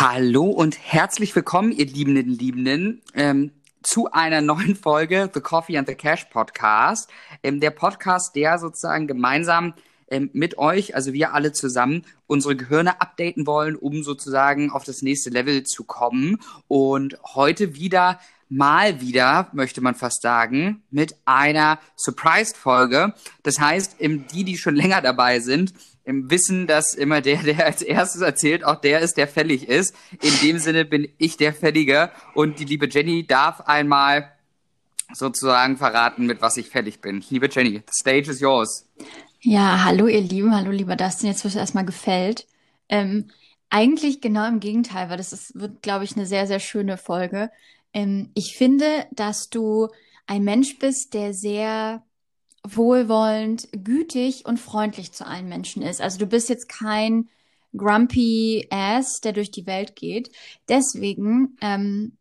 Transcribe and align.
Hallo 0.00 0.44
und 0.44 0.78
herzlich 0.80 1.34
willkommen, 1.34 1.72
ihr 1.72 1.86
Liebenden, 1.86 2.28
Liebenden, 2.30 3.02
ähm, 3.14 3.50
zu 3.82 4.12
einer 4.12 4.40
neuen 4.40 4.76
Folge 4.76 5.28
The 5.34 5.40
Coffee 5.40 5.76
and 5.76 5.88
the 5.88 5.96
Cash 5.96 6.26
Podcast. 6.26 7.10
Ähm, 7.42 7.58
der 7.58 7.72
Podcast, 7.72 8.36
der 8.36 8.60
sozusagen 8.60 9.08
gemeinsam 9.08 9.74
ähm, 10.08 10.30
mit 10.32 10.56
euch, 10.56 10.94
also 10.94 11.14
wir 11.14 11.34
alle 11.34 11.50
zusammen, 11.50 12.04
unsere 12.28 12.54
Gehirne 12.54 13.00
updaten 13.00 13.44
wollen, 13.44 13.74
um 13.74 14.04
sozusagen 14.04 14.70
auf 14.70 14.84
das 14.84 15.02
nächste 15.02 15.30
Level 15.30 15.64
zu 15.64 15.82
kommen. 15.82 16.38
Und 16.68 17.18
heute 17.34 17.74
wieder 17.74 18.20
mal 18.48 19.00
wieder, 19.00 19.48
möchte 19.52 19.80
man 19.80 19.96
fast 19.96 20.22
sagen, 20.22 20.84
mit 20.92 21.16
einer 21.24 21.80
Surprise-Folge. 21.96 23.14
Das 23.42 23.58
heißt, 23.58 23.96
die, 24.00 24.44
die 24.44 24.58
schon 24.58 24.76
länger 24.76 25.02
dabei 25.02 25.40
sind, 25.40 25.74
im 26.08 26.30
Wissen, 26.30 26.66
dass 26.66 26.94
immer 26.94 27.20
der, 27.20 27.42
der 27.42 27.66
als 27.66 27.82
erstes 27.82 28.22
erzählt, 28.22 28.64
auch 28.64 28.76
der 28.76 29.00
ist, 29.00 29.18
der 29.18 29.28
fällig 29.28 29.68
ist. 29.68 29.94
In 30.22 30.32
dem 30.42 30.58
Sinne 30.58 30.86
bin 30.86 31.08
ich 31.18 31.36
der 31.36 31.52
Fällige 31.52 32.10
und 32.34 32.58
die 32.58 32.64
liebe 32.64 32.88
Jenny 32.88 33.26
darf 33.26 33.60
einmal 33.60 34.32
sozusagen 35.12 35.76
verraten, 35.76 36.26
mit 36.26 36.40
was 36.40 36.56
ich 36.56 36.70
fällig 36.70 37.00
bin. 37.00 37.22
Liebe 37.28 37.48
Jenny, 37.52 37.82
the 37.86 37.92
stage 37.92 38.30
is 38.30 38.40
yours. 38.40 38.86
Ja, 39.40 39.84
hallo 39.84 40.06
ihr 40.06 40.22
Lieben, 40.22 40.56
hallo 40.56 40.70
lieber 40.70 40.96
Dustin, 40.96 41.28
jetzt 41.28 41.44
wird 41.44 41.54
es 41.54 41.60
erstmal 41.60 41.84
gefällt. 41.84 42.46
Ähm, 42.88 43.30
eigentlich 43.68 44.22
genau 44.22 44.48
im 44.48 44.60
Gegenteil, 44.60 45.10
weil 45.10 45.18
das 45.18 45.34
ist, 45.34 45.60
wird, 45.60 45.82
glaube 45.82 46.04
ich, 46.04 46.16
eine 46.16 46.24
sehr, 46.24 46.46
sehr 46.46 46.60
schöne 46.60 46.96
Folge. 46.96 47.50
Ähm, 47.92 48.30
ich 48.34 48.56
finde, 48.56 49.06
dass 49.12 49.50
du 49.50 49.88
ein 50.26 50.42
Mensch 50.42 50.78
bist, 50.78 51.12
der 51.12 51.34
sehr 51.34 52.02
wohlwollend, 52.76 53.68
gütig 53.72 54.44
und 54.46 54.58
freundlich 54.58 55.12
zu 55.12 55.26
allen 55.26 55.48
Menschen 55.48 55.82
ist. 55.82 56.00
Also 56.00 56.18
du 56.18 56.26
bist 56.26 56.48
jetzt 56.48 56.68
kein 56.68 57.28
grumpy 57.76 58.66
Ass, 58.70 59.20
der 59.20 59.32
durch 59.32 59.50
die 59.50 59.66
Welt 59.66 59.96
geht. 59.96 60.30
Deswegen 60.68 61.56
ähm, 61.60 62.16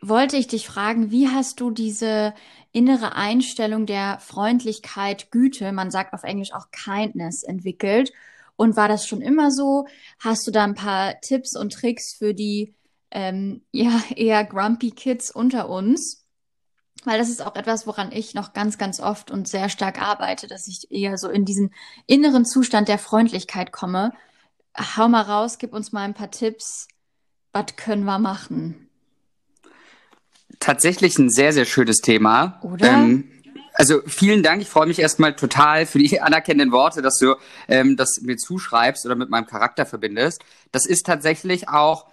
wollte 0.00 0.36
ich 0.36 0.46
dich 0.46 0.66
fragen, 0.66 1.10
wie 1.10 1.28
hast 1.28 1.60
du 1.60 1.70
diese 1.70 2.34
innere 2.72 3.14
Einstellung 3.14 3.86
der 3.86 4.18
Freundlichkeit, 4.20 5.30
Güte, 5.30 5.72
man 5.72 5.90
sagt 5.90 6.12
auf 6.12 6.22
Englisch 6.22 6.52
auch 6.52 6.70
Kindness, 6.70 7.42
entwickelt? 7.42 8.12
Und 8.56 8.76
war 8.76 8.88
das 8.88 9.06
schon 9.06 9.20
immer 9.20 9.50
so? 9.50 9.86
Hast 10.18 10.46
du 10.46 10.50
da 10.50 10.64
ein 10.64 10.74
paar 10.74 11.20
Tipps 11.20 11.56
und 11.56 11.72
Tricks 11.72 12.14
für 12.14 12.34
die 12.34 12.74
ähm, 13.10 13.62
ja, 13.72 14.02
eher 14.14 14.44
grumpy 14.44 14.90
Kids 14.90 15.30
unter 15.30 15.68
uns? 15.68 16.25
Weil 17.06 17.18
das 17.18 17.30
ist 17.30 17.40
auch 17.40 17.56
etwas, 17.56 17.86
woran 17.86 18.12
ich 18.12 18.34
noch 18.34 18.52
ganz, 18.52 18.78
ganz 18.78 19.00
oft 19.00 19.30
und 19.30 19.48
sehr 19.48 19.68
stark 19.68 20.02
arbeite, 20.02 20.48
dass 20.48 20.66
ich 20.66 20.90
eher 20.90 21.16
so 21.16 21.28
in 21.28 21.44
diesen 21.44 21.72
inneren 22.06 22.44
Zustand 22.44 22.88
der 22.88 22.98
Freundlichkeit 22.98 23.72
komme. 23.72 24.12
Hau 24.76 25.08
mal 25.08 25.22
raus, 25.22 25.58
gib 25.58 25.72
uns 25.72 25.92
mal 25.92 26.02
ein 26.02 26.14
paar 26.14 26.30
Tipps. 26.30 26.88
Was 27.52 27.76
können 27.76 28.04
wir 28.04 28.18
machen? 28.18 28.88
Tatsächlich 30.58 31.18
ein 31.18 31.30
sehr, 31.30 31.52
sehr 31.52 31.64
schönes 31.64 31.98
Thema. 31.98 32.60
Oder? 32.62 32.88
Ähm, 32.88 33.30
also 33.72 34.00
vielen 34.06 34.42
Dank. 34.42 34.62
Ich 34.62 34.68
freue 34.68 34.86
mich 34.86 34.98
erstmal 34.98 35.36
total 35.36 35.86
für 35.86 35.98
die 35.98 36.20
anerkennenden 36.22 36.72
Worte, 36.72 37.02
dass 37.02 37.18
du 37.18 37.36
ähm, 37.68 37.96
das 37.96 38.20
mir 38.22 38.36
zuschreibst 38.36 39.06
oder 39.06 39.14
mit 39.14 39.30
meinem 39.30 39.46
Charakter 39.46 39.86
verbindest. 39.86 40.42
Das 40.72 40.86
ist 40.86 41.06
tatsächlich 41.06 41.68
auch 41.68 42.06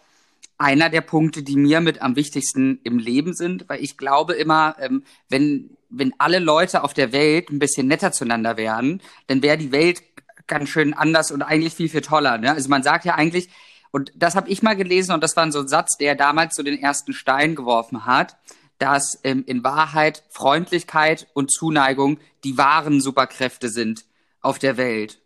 einer 0.63 0.89
der 0.89 1.01
Punkte, 1.01 1.43
die 1.43 1.57
mir 1.57 1.81
mit 1.81 2.01
am 2.01 2.15
wichtigsten 2.15 2.79
im 2.83 2.97
Leben 2.97 3.33
sind, 3.33 3.67
weil 3.67 3.83
ich 3.83 3.97
glaube 3.97 4.33
immer, 4.33 4.77
ähm, 4.79 5.03
wenn, 5.27 5.77
wenn 5.89 6.13
alle 6.19 6.39
Leute 6.39 6.83
auf 6.83 6.93
der 6.93 7.11
Welt 7.11 7.49
ein 7.49 7.59
bisschen 7.59 7.87
netter 7.87 8.13
zueinander 8.13 8.55
wären, 8.55 9.01
dann 9.27 9.41
wäre 9.41 9.57
die 9.57 9.73
Welt 9.73 10.01
ganz 10.47 10.69
schön 10.69 10.93
anders 10.93 11.31
und 11.31 11.41
eigentlich 11.41 11.73
viel, 11.73 11.89
viel 11.89 12.01
toller. 12.01 12.37
Ne? 12.37 12.51
Also 12.51 12.69
man 12.69 12.81
sagt 12.81 13.03
ja 13.03 13.15
eigentlich, 13.15 13.49
und 13.91 14.13
das 14.15 14.35
habe 14.35 14.49
ich 14.49 14.63
mal 14.63 14.75
gelesen 14.75 15.13
und 15.13 15.21
das 15.21 15.35
war 15.35 15.51
so 15.51 15.59
ein 15.59 15.67
Satz, 15.67 15.97
der 15.97 16.15
damals 16.15 16.55
so 16.55 16.63
den 16.63 16.79
ersten 16.79 17.11
Stein 17.11 17.55
geworfen 17.55 18.05
hat, 18.05 18.37
dass 18.77 19.19
ähm, 19.23 19.43
in 19.45 19.65
Wahrheit 19.65 20.23
Freundlichkeit 20.29 21.27
und 21.33 21.51
Zuneigung 21.51 22.19
die 22.45 22.57
wahren 22.57 23.01
Superkräfte 23.01 23.67
sind 23.67 24.05
auf 24.39 24.59
der 24.59 24.77
Welt. 24.77 25.19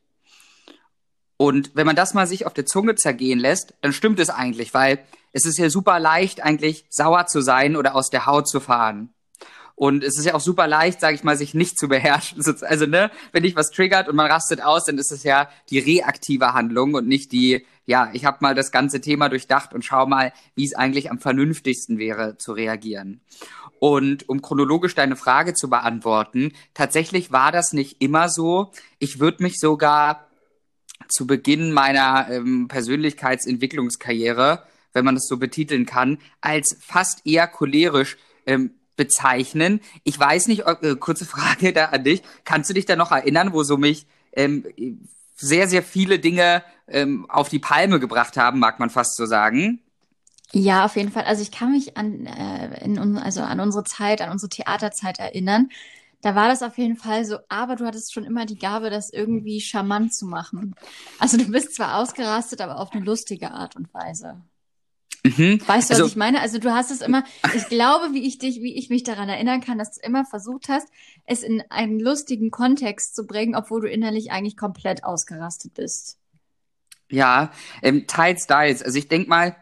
Und 1.38 1.72
wenn 1.76 1.86
man 1.86 1.96
das 1.96 2.16
mal 2.16 2.26
sich 2.26 2.48
auf 2.48 2.54
der 2.56 2.66
Zunge 2.66 2.96
zergehen 2.96 3.40
lässt, 3.40 3.76
dann 3.82 3.94
stimmt 3.94 4.20
es 4.20 4.32
eigentlich, 4.32 4.74
weil 4.74 5.00
es 5.34 5.46
ist 5.46 5.58
ja 5.58 5.70
super 5.70 6.00
leicht, 6.00 6.44
eigentlich 6.44 6.86
sauer 6.90 7.28
zu 7.28 7.42
sein 7.42 7.76
oder 7.76 7.96
aus 7.96 8.10
der 8.10 8.26
Haut 8.26 8.48
zu 8.48 8.60
fahren. 8.60 9.14
Und 9.80 10.04
es 10.04 10.18
ist 10.18 10.26
ja 10.26 10.34
auch 10.34 10.42
super 10.42 10.66
leicht, 10.66 11.00
sage 11.00 11.14
ich 11.14 11.24
mal, 11.24 11.38
sich 11.38 11.54
nicht 11.54 11.78
zu 11.78 11.88
beherrschen. 11.88 12.44
Also, 12.62 12.88
ne, 12.88 13.12
wenn 13.32 13.44
dich 13.44 13.56
was 13.56 13.70
triggert 13.70 14.10
und 14.10 14.16
man 14.16 14.30
rastet 14.30 14.60
aus, 14.64 14.86
dann 14.86 14.98
ist 14.98 15.12
es 15.12 15.22
ja 15.22 15.50
die 15.70 15.78
reaktive 15.78 16.56
Handlung 16.56 16.96
und 16.96 17.08
nicht 17.08 17.32
die, 17.32 17.64
ja, 17.86 18.10
ich 18.14 18.26
habe 18.26 18.40
mal 18.42 18.56
das 18.56 18.72
ganze 18.72 19.02
Thema 19.02 19.30
durchdacht 19.30 19.76
und 19.76 19.86
schau 19.86 20.08
mal, 20.08 20.34
wie 20.56 20.66
es 20.66 20.74
eigentlich 20.74 21.12
am 21.12 21.20
vernünftigsten 21.20 22.00
wäre 22.00 22.38
zu 22.40 22.54
reagieren. 22.54 23.22
Und 23.80 24.28
um 24.28 24.42
chronologisch 24.42 24.96
deine 24.96 25.16
Frage 25.16 25.54
zu 25.54 25.70
beantworten, 25.70 26.54
tatsächlich 26.74 27.32
war 27.32 27.52
das 27.52 27.72
nicht 27.72 28.02
immer 28.02 28.30
so. 28.30 28.72
Ich 28.98 29.20
würde 29.20 29.44
mich 29.44 29.60
sogar 29.60 30.26
zu 31.08 31.28
Beginn 31.28 31.72
meiner 31.72 32.28
ähm, 32.32 32.68
Persönlichkeitsentwicklungskarriere 32.68 34.64
wenn 34.94 35.06
man 35.06 35.16
das 35.16 35.28
so 35.28 35.38
betiteln 35.38 35.86
kann, 35.86 36.20
als 36.42 36.78
fast 36.80 37.26
eher 37.26 37.48
cholerisch 37.48 38.18
ähm, 38.46 38.72
bezeichnen. 38.96 39.80
Ich 40.04 40.20
weiß 40.20 40.48
nicht, 40.48 40.66
äh, 40.66 40.96
kurze 40.96 41.26
Frage 41.26 41.72
da 41.74 41.86
an 41.86 42.04
dich. 42.04 42.22
Kannst 42.44 42.70
du 42.70 42.74
dich 42.74 42.86
da 42.86 42.96
noch 42.96 43.12
erinnern, 43.12 43.54
wo 43.54 43.64
so 43.64 43.78
mich 43.78 44.08
ähm, 44.34 44.66
sehr, 45.36 45.68
sehr 45.68 45.84
viele 45.84 46.20
Dinge 46.20 46.64
ähm, 46.88 47.30
auf 47.30 47.50
die 47.50 47.60
Palme 47.60 48.00
gebracht 48.00 48.38
haben, 48.38 48.60
mag 48.60 48.80
man 48.80 48.90
fast 48.90 49.16
so 49.16 49.26
sagen? 49.26 49.80
Ja, 50.52 50.86
auf 50.86 50.96
jeden 50.96 51.12
Fall. 51.12 51.26
Also 51.26 51.42
ich 51.42 51.52
kann 51.52 51.72
mich 51.72 51.98
an, 51.98 52.26
äh, 52.26 52.84
in, 52.84 53.18
also 53.18 53.42
an 53.42 53.60
unsere 53.60 53.84
Zeit, 53.84 54.22
an 54.22 54.32
unsere 54.32 54.50
Theaterzeit 54.50 55.20
erinnern. 55.20 55.70
Da 56.22 56.36
war 56.36 56.48
das 56.48 56.64
auf 56.64 56.78
jeden 56.78 56.96
Fall 56.96 57.26
so, 57.26 57.38
aber 57.48 57.76
du 57.76 57.86
hattest 57.86 58.14
schon 58.14 58.24
immer 58.24 58.46
die 58.46 58.58
Gabe, 58.58 58.90
das 58.90 59.12
irgendwie 59.12 59.62
charmant 59.62 60.16
zu 60.16 60.26
machen. 60.26 60.74
Also 61.20 61.38
du 61.38 61.52
bist 61.52 61.76
zwar 61.76 61.98
ausgerastet, 61.98 62.62
aber 62.62 62.80
auf 62.80 62.92
eine 62.92 63.06
lustige 63.06 63.52
Art 63.52 63.76
und 63.76 63.94
Weise. 63.94 64.42
Mhm. 65.28 65.62
Weißt 65.66 65.90
du, 65.90 65.94
was 65.94 66.02
also, 66.02 66.06
ich 66.06 66.16
meine? 66.16 66.42
Also 66.42 66.60
du 66.60 66.72
hast 66.74 66.92
es 66.92 67.02
immer, 67.02 67.24
ich 67.56 67.68
glaube, 67.68 68.14
wie 68.14 68.26
ich 68.26 68.38
dich, 68.38 68.62
wie 68.62 68.76
ich 68.76 68.90
mich 68.90 69.04
daran 69.04 69.30
erinnern 69.30 69.62
kann, 69.62 69.78
dass 69.78 69.96
du 69.96 70.06
immer 70.06 70.26
versucht 70.26 70.70
hast, 70.70 70.88
es 71.26 71.44
in 71.44 71.64
einen 71.70 72.00
lustigen 72.00 72.52
Kontext 72.52 73.16
zu 73.16 73.26
bringen, 73.26 73.56
obwohl 73.56 73.82
du 73.82 73.90
innerlich 73.90 74.32
eigentlich 74.32 74.58
komplett 74.58 75.04
ausgerastet 75.04 75.74
bist. 75.74 76.18
Ja, 77.10 77.52
ähm, 77.82 78.06
teils, 78.08 78.48
teils. 78.48 78.84
Also 78.84 78.98
ich 78.98 79.08
denke 79.08 79.30
mal, 79.30 79.56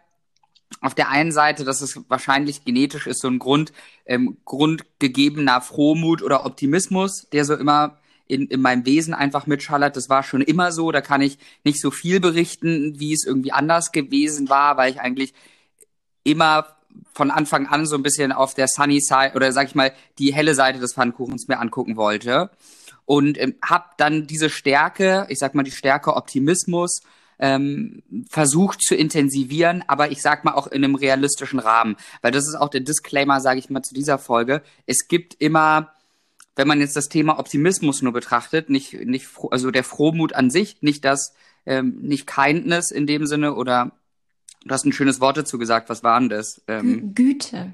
auf 0.81 0.95
der 0.95 1.09
einen 1.09 1.31
Seite, 1.31 1.63
dass 1.63 1.81
es 1.81 1.99
wahrscheinlich 2.09 2.65
genetisch 2.65 3.07
ist, 3.07 3.21
so 3.21 3.27
ein 3.27 3.39
Grund, 3.39 3.71
ähm, 4.05 4.37
grundgegebener 4.45 5.61
Frohmut 5.61 6.21
oder 6.21 6.45
Optimismus, 6.45 7.27
der 7.31 7.45
so 7.45 7.55
immer 7.55 7.97
in, 8.27 8.47
in 8.47 8.61
meinem 8.61 8.85
Wesen 8.85 9.13
einfach 9.13 9.45
mitschallert. 9.45 9.95
Das 9.95 10.09
war 10.09 10.23
schon 10.23 10.41
immer 10.41 10.71
so. 10.71 10.91
Da 10.91 11.01
kann 11.01 11.21
ich 11.21 11.37
nicht 11.63 11.79
so 11.79 11.91
viel 11.91 12.19
berichten, 12.19 12.99
wie 12.99 13.13
es 13.13 13.25
irgendwie 13.25 13.51
anders 13.51 13.91
gewesen 13.91 14.49
war, 14.49 14.77
weil 14.77 14.91
ich 14.91 14.99
eigentlich 14.99 15.33
immer 16.25 16.65
von 17.13 17.31
Anfang 17.31 17.67
an 17.67 17.85
so 17.85 17.95
ein 17.95 18.03
bisschen 18.03 18.33
auf 18.33 18.53
der 18.53 18.67
sunny 18.67 18.99
side 18.99 19.31
oder 19.35 19.51
sag 19.53 19.67
ich 19.67 19.75
mal 19.75 19.93
die 20.19 20.33
helle 20.33 20.55
Seite 20.55 20.79
des 20.79 20.93
Pfannkuchens 20.93 21.47
mir 21.47 21.59
angucken 21.59 21.95
wollte 21.95 22.49
und 23.05 23.39
ähm, 23.39 23.55
habe 23.63 23.85
dann 23.97 24.27
diese 24.27 24.49
Stärke, 24.49 25.25
ich 25.29 25.39
sag 25.39 25.55
mal 25.55 25.63
die 25.63 25.71
Stärke 25.71 26.15
Optimismus 26.15 27.01
ähm, 27.39 28.03
versucht 28.29 28.81
zu 28.81 28.95
intensivieren, 28.95 29.83
aber 29.87 30.11
ich 30.11 30.21
sag 30.21 30.43
mal 30.43 30.53
auch 30.53 30.67
in 30.67 30.83
einem 30.83 30.95
realistischen 30.95 31.59
Rahmen, 31.59 31.95
weil 32.21 32.31
das 32.31 32.47
ist 32.47 32.55
auch 32.55 32.69
der 32.69 32.81
Disclaimer, 32.81 33.39
sage 33.39 33.59
ich 33.59 33.69
mal 33.69 33.81
zu 33.81 33.93
dieser 33.93 34.17
Folge. 34.17 34.61
Es 34.85 35.07
gibt 35.07 35.35
immer 35.39 35.95
wenn 36.55 36.67
man 36.67 36.79
jetzt 36.79 36.95
das 36.95 37.09
Thema 37.09 37.37
Optimismus 37.37 38.01
nur 38.01 38.13
betrachtet, 38.13 38.69
nicht, 38.69 38.93
nicht, 38.93 39.27
also 39.51 39.71
der 39.71 39.83
Frohmut 39.83 40.33
an 40.33 40.49
sich, 40.49 40.81
nicht 40.81 41.03
das, 41.03 41.33
ähm, 41.65 41.97
nicht 42.01 42.27
Kindness 42.27 42.91
in 42.91 43.07
dem 43.07 43.25
Sinne 43.25 43.55
oder 43.55 43.91
du 44.65 44.73
hast 44.73 44.85
ein 44.85 44.93
schönes 44.93 45.21
Wort 45.21 45.37
dazu 45.37 45.57
gesagt, 45.57 45.89
was 45.89 46.03
waren 46.03 46.29
das? 46.29 46.61
Ähm, 46.67 47.13
Güte. 47.13 47.73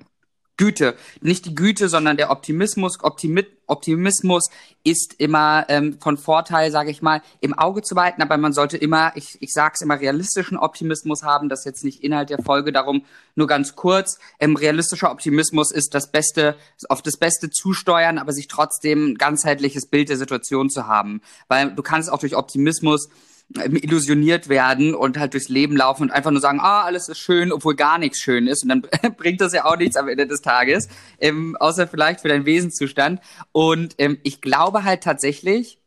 Güte, 0.58 0.96
nicht 1.22 1.46
die 1.46 1.56
Güte, 1.56 1.90
sondern 1.90 2.18
der 2.18 2.30
Optimismus. 2.30 3.00
Optimi 3.02 3.44
Optimismus 3.66 4.50
ist 4.84 5.16
immer 5.18 5.66
ähm, 5.70 5.98
von 6.00 6.18
Vorteil, 6.18 6.72
sage 6.72 6.92
ich 6.92 7.02
mal, 7.02 7.24
im 7.40 7.58
Auge 7.58 7.82
zu 7.82 7.96
behalten, 7.96 8.22
aber 8.22 8.38
man 8.38 8.54
sollte 8.54 8.78
immer, 8.78 9.12
ich, 9.16 9.42
ich 9.42 9.54
sage 9.54 9.72
es 9.76 9.82
immer, 9.82 10.00
realistischen 10.00 10.58
Optimismus 10.58 11.24
haben. 11.24 11.50
Das 11.50 11.62
ist 11.62 11.66
jetzt 11.66 11.84
nicht 11.84 12.04
Inhalt 12.04 12.30
der 12.30 12.44
Folge, 12.44 12.72
darum 12.72 13.06
nur 13.34 13.48
ganz 13.48 13.76
kurz. 13.76 14.20
Ähm, 14.40 14.56
realistischer 14.56 15.10
Optimismus 15.10 15.72
ist 15.72 15.96
das 15.96 16.12
Beste, 16.12 16.58
auf 16.90 17.02
das 17.02 17.18
Beste 17.18 17.50
zusteuern, 17.50 18.20
aber 18.20 18.34
sich 18.34 18.48
trotzdem 18.48 19.14
ein 19.14 19.16
ganzheitliches 19.16 19.88
Bild 19.88 20.10
der 20.10 20.18
Situation 20.18 20.70
zu 20.70 20.86
haben. 20.86 21.22
Weil 21.48 21.74
du 21.74 21.82
kannst 21.82 22.12
auch 22.12 22.20
durch 22.20 22.36
Optimismus 22.36 23.10
illusioniert 23.56 24.50
werden 24.50 24.96
und 24.96 25.18
halt 25.18 25.34
durchs 25.34 25.50
Leben 25.50 25.76
laufen 25.76 26.04
und 26.04 26.12
einfach 26.12 26.32
nur 26.32 26.42
sagen, 26.42 26.60
ah, 26.62 26.84
alles 26.84 27.10
ist 27.10 27.20
schön, 27.20 27.52
obwohl 27.52 27.76
gar 27.76 27.98
nichts 27.98 28.20
schön 28.20 28.48
ist. 28.48 28.64
Und 28.64 28.70
dann 28.70 28.82
bringt 29.18 29.42
das 29.42 29.54
ja 29.54 29.66
auch 29.66 29.78
nichts 29.78 29.96
am 29.98 30.08
Ende 30.08 30.28
des 30.28 30.42
Tages, 30.42 30.88
ähm, 31.20 31.56
außer 31.60 31.88
vielleicht 31.88 32.22
für 32.22 32.28
deinen 32.28 32.46
Wesenszustand. 32.46 33.22
Und 33.52 33.96
ähm, 33.98 34.18
ich 34.24 34.42
glaube 34.42 34.84
halt 34.84 35.04
tatsächlich, 35.04 35.80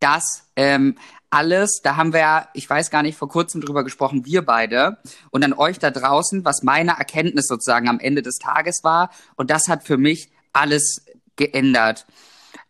dass 0.00 0.44
ähm, 0.56 0.96
alles, 1.30 1.80
da 1.82 1.96
haben 1.96 2.12
wir 2.12 2.20
ja, 2.20 2.48
ich 2.54 2.68
weiß 2.68 2.90
gar 2.90 3.02
nicht, 3.02 3.18
vor 3.18 3.28
kurzem 3.28 3.60
drüber 3.60 3.84
gesprochen, 3.84 4.24
wir 4.24 4.42
beide 4.42 4.98
und 5.30 5.44
an 5.44 5.52
euch 5.52 5.78
da 5.78 5.90
draußen, 5.90 6.44
was 6.44 6.62
meine 6.62 6.92
Erkenntnis 6.92 7.46
sozusagen 7.46 7.88
am 7.88 8.00
Ende 8.00 8.22
des 8.22 8.38
Tages 8.38 8.80
war. 8.82 9.10
Und 9.36 9.50
das 9.50 9.68
hat 9.68 9.84
für 9.84 9.98
mich 9.98 10.30
alles 10.52 11.04
geändert. 11.36 12.06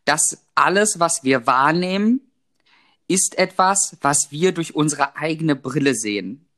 Dass 0.04 0.38
alles, 0.54 0.98
was 0.98 1.20
wir 1.22 1.46
wahrnehmen, 1.46 2.27
ist 3.08 3.38
etwas, 3.38 3.96
was 4.00 4.28
wir 4.30 4.52
durch 4.52 4.74
unsere 4.74 5.16
eigene 5.16 5.56
Brille 5.56 5.94
sehen. 5.94 6.48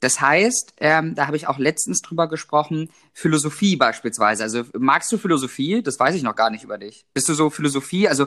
Das 0.00 0.20
heißt, 0.20 0.74
ähm, 0.78 1.14
da 1.14 1.26
habe 1.26 1.38
ich 1.38 1.48
auch 1.48 1.58
letztens 1.58 2.02
drüber 2.02 2.28
gesprochen, 2.28 2.90
Philosophie 3.14 3.76
beispielsweise. 3.76 4.42
Also 4.42 4.64
magst 4.78 5.10
du 5.10 5.16
Philosophie? 5.16 5.82
Das 5.82 5.98
weiß 5.98 6.14
ich 6.14 6.22
noch 6.22 6.36
gar 6.36 6.50
nicht 6.50 6.64
über 6.64 6.76
dich. 6.76 7.06
Bist 7.14 7.30
du 7.30 7.34
so 7.34 7.48
Philosophie? 7.48 8.06
Also 8.06 8.26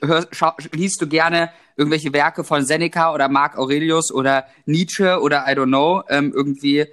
hör, 0.00 0.28
schau, 0.30 0.52
liest 0.72 1.02
du 1.02 1.08
gerne 1.08 1.50
irgendwelche 1.76 2.12
Werke 2.12 2.44
von 2.44 2.64
Seneca 2.64 3.12
oder 3.12 3.28
Marc 3.28 3.58
Aurelius 3.58 4.12
oder 4.12 4.46
Nietzsche 4.64 5.20
oder 5.20 5.44
I 5.48 5.54
don't 5.56 5.66
know, 5.66 6.04
ähm, 6.08 6.32
irgendwie, 6.32 6.86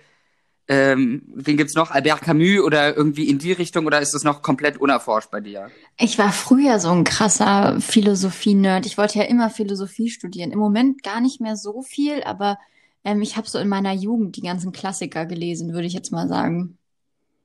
ähm, 0.67 1.21
wen 1.27 1.57
gibt's 1.57 1.75
noch? 1.75 1.91
Albert 1.91 2.21
Camus 2.21 2.61
oder 2.63 2.95
irgendwie 2.95 3.29
in 3.29 3.37
die 3.37 3.51
Richtung 3.51 3.85
oder 3.85 4.01
ist 4.01 4.13
das 4.13 4.23
noch 4.23 4.41
komplett 4.41 4.77
unerforscht 4.77 5.29
bei 5.29 5.39
dir? 5.39 5.69
Ich 5.97 6.17
war 6.17 6.31
früher 6.31 6.79
so 6.79 6.89
ein 6.89 7.03
krasser 7.03 7.79
Philosophie-Nerd. 7.79 8.85
Ich 8.85 8.97
wollte 8.97 9.19
ja 9.19 9.25
immer 9.25 9.49
Philosophie 9.49 10.09
studieren. 10.09 10.51
Im 10.51 10.59
Moment 10.59 11.03
gar 11.03 11.21
nicht 11.21 11.39
mehr 11.39 11.55
so 11.55 11.83
viel, 11.83 12.23
aber 12.23 12.57
ähm, 13.03 13.21
ich 13.21 13.37
habe 13.37 13.47
so 13.47 13.59
in 13.59 13.67
meiner 13.67 13.93
Jugend 13.93 14.37
die 14.37 14.41
ganzen 14.41 14.71
Klassiker 14.71 15.27
gelesen, 15.27 15.73
würde 15.73 15.85
ich 15.85 15.93
jetzt 15.93 16.11
mal 16.11 16.27
sagen. 16.27 16.77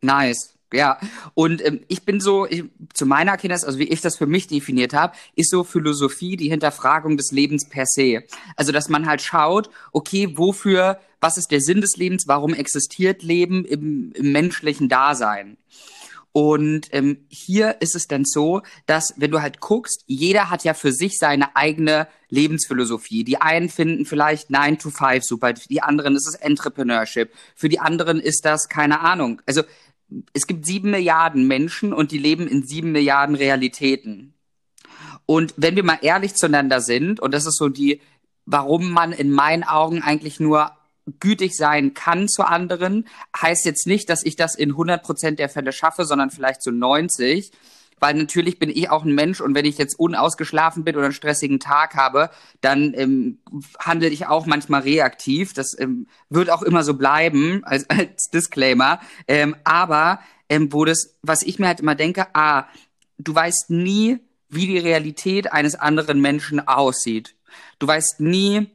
Nice. 0.01 0.55
Ja, 0.73 1.01
und 1.35 1.65
ähm, 1.67 1.81
ich 1.89 2.05
bin 2.05 2.21
so, 2.21 2.47
ich, 2.47 2.65
zu 2.95 3.05
meiner 3.05 3.33
Erkenntnis, 3.33 3.65
also 3.65 3.79
wie 3.79 3.89
ich 3.89 4.01
das 4.01 4.17
für 4.17 4.27
mich 4.27 4.47
definiert 4.47 4.95
habe, 4.95 5.17
ist 5.35 5.51
so 5.51 5.65
Philosophie 5.65 6.37
die 6.37 6.49
Hinterfragung 6.49 7.17
des 7.17 7.33
Lebens 7.33 7.69
per 7.69 7.87
se. 7.87 8.23
Also, 8.57 8.71
dass 8.71 8.89
man 8.89 9.07
halt 9.07 9.21
schaut, 9.21 9.69
okay, 9.93 10.39
wofür, 10.39 11.01
was 11.21 11.39
ist 11.39 11.51
der 11.51 11.61
Sinn 11.61 11.81
des 11.81 11.97
Lebens, 11.97 12.25
warum 12.29 12.55
existiert 12.55 13.23
Leben 13.23 13.65
im, 13.65 14.13
im 14.13 14.31
menschlichen 14.31 14.89
Dasein? 14.89 15.57
Und 16.33 16.87
ähm, 16.93 17.27
hier 17.29 17.81
ist 17.81 17.97
es 17.97 18.07
dann 18.07 18.25
so, 18.25 18.63
dass 18.87 19.15
wenn 19.17 19.33
du 19.33 19.43
halt 19.43 19.61
guckst, 19.61 20.05
jeder 20.07 20.49
hat 20.49 20.63
ja 20.63 20.75
für 20.75 20.93
sich 20.93 21.19
seine 21.19 21.57
eigene 21.57 22.07
Lebensphilosophie. 22.29 23.25
Die 23.25 23.41
einen 23.41 23.69
finden 23.69 24.05
vielleicht 24.05 24.49
9 24.49 24.79
to 24.79 24.91
5 24.91 25.25
super, 25.25 25.57
für 25.57 25.69
die 25.69 25.83
anderen 25.83 26.15
ist 26.15 26.29
es 26.29 26.37
Entrepreneurship, 26.37 27.33
für 27.57 27.69
die 27.69 27.81
anderen 27.81 28.21
ist 28.21 28.45
das 28.45 28.69
keine 28.69 29.01
Ahnung. 29.01 29.43
Also 29.47 29.63
es 30.33 30.47
gibt 30.47 30.67
sieben 30.67 30.91
Milliarden 30.91 31.47
Menschen 31.47 31.93
und 31.93 32.13
die 32.13 32.19
leben 32.19 32.47
in 32.49 32.65
sieben 32.65 32.93
Milliarden 32.93 33.35
Realitäten. 33.35 34.35
Und 35.27 35.55
wenn 35.57 35.77
wir 35.77 35.85
mal 35.85 35.99
ehrlich 36.03 36.35
zueinander 36.35 36.81
sind, 36.81 37.21
und 37.21 37.33
das 37.33 37.47
ist 37.47 37.57
so 37.57 37.69
die, 37.69 38.01
warum 38.47 38.91
man 38.91 39.13
in 39.13 39.31
meinen 39.31 39.63
Augen 39.63 40.03
eigentlich 40.03 40.41
nur 40.41 40.73
gütig 41.19 41.57
sein 41.57 41.95
kann 41.95 42.29
zu 42.29 42.45
anderen, 42.45 43.07
heißt 43.41 43.65
jetzt 43.65 43.87
nicht, 43.87 44.09
dass 44.11 44.25
ich 44.25 44.37
das 44.37 44.55
in 44.55 44.71
100 44.71 45.03
Prozent 45.03 45.39
der 45.39 45.49
Fälle 45.49 45.73
schaffe, 45.73 46.05
sondern 46.05 46.31
vielleicht 46.31 46.63
zu 46.63 46.71
so 46.71 46.77
90. 46.77 47.53
Weil 48.01 48.15
natürlich 48.15 48.59
bin 48.59 48.71
ich 48.71 48.91
auch 48.91 49.05
ein 49.05 49.15
Mensch 49.15 49.41
und 49.41 49.55
wenn 49.55 49.65
ich 49.65 49.79
jetzt 49.79 49.99
unausgeschlafen 49.99 50.85
bin 50.85 50.97
oder 50.97 51.05
einen 51.05 51.15
stressigen 51.15 51.61
Tag 51.61 51.95
habe, 51.95 52.31
dann 52.61 52.95
ähm, 52.95 53.39
handle 53.79 54.09
ich 54.09 54.27
auch 54.27 54.47
manchmal 54.47 54.83
reaktiv. 54.83 55.53
Das 55.53 55.79
ähm, 55.79 56.09
wird 56.29 56.51
auch 56.51 56.63
immer 56.63 56.83
so 56.83 56.95
bleiben 56.95 57.63
als, 57.65 57.89
als 57.89 58.31
Disclaimer. 58.31 59.01
Ähm, 59.29 59.55
aber 59.65 60.21
ähm, 60.49 60.73
wo 60.73 60.85
das, 60.85 61.17
was 61.23 61.43
ich 61.43 61.59
mir 61.59 61.69
halt 61.69 61.81
immer 61.81 61.95
denke, 61.95 62.27
ah, 62.35 62.67
du 63.19 63.35
weißt 63.35 63.71
nie, 63.71 64.19
wie 64.49 64.67
die 64.67 64.79
Realität 64.79 65.53
eines 65.53 65.77
anderen 65.77 66.21
Menschen 66.21 66.67
aussieht. 66.67 67.37
Du 67.79 67.87
weißt 67.87 68.21
nie, 68.21 68.69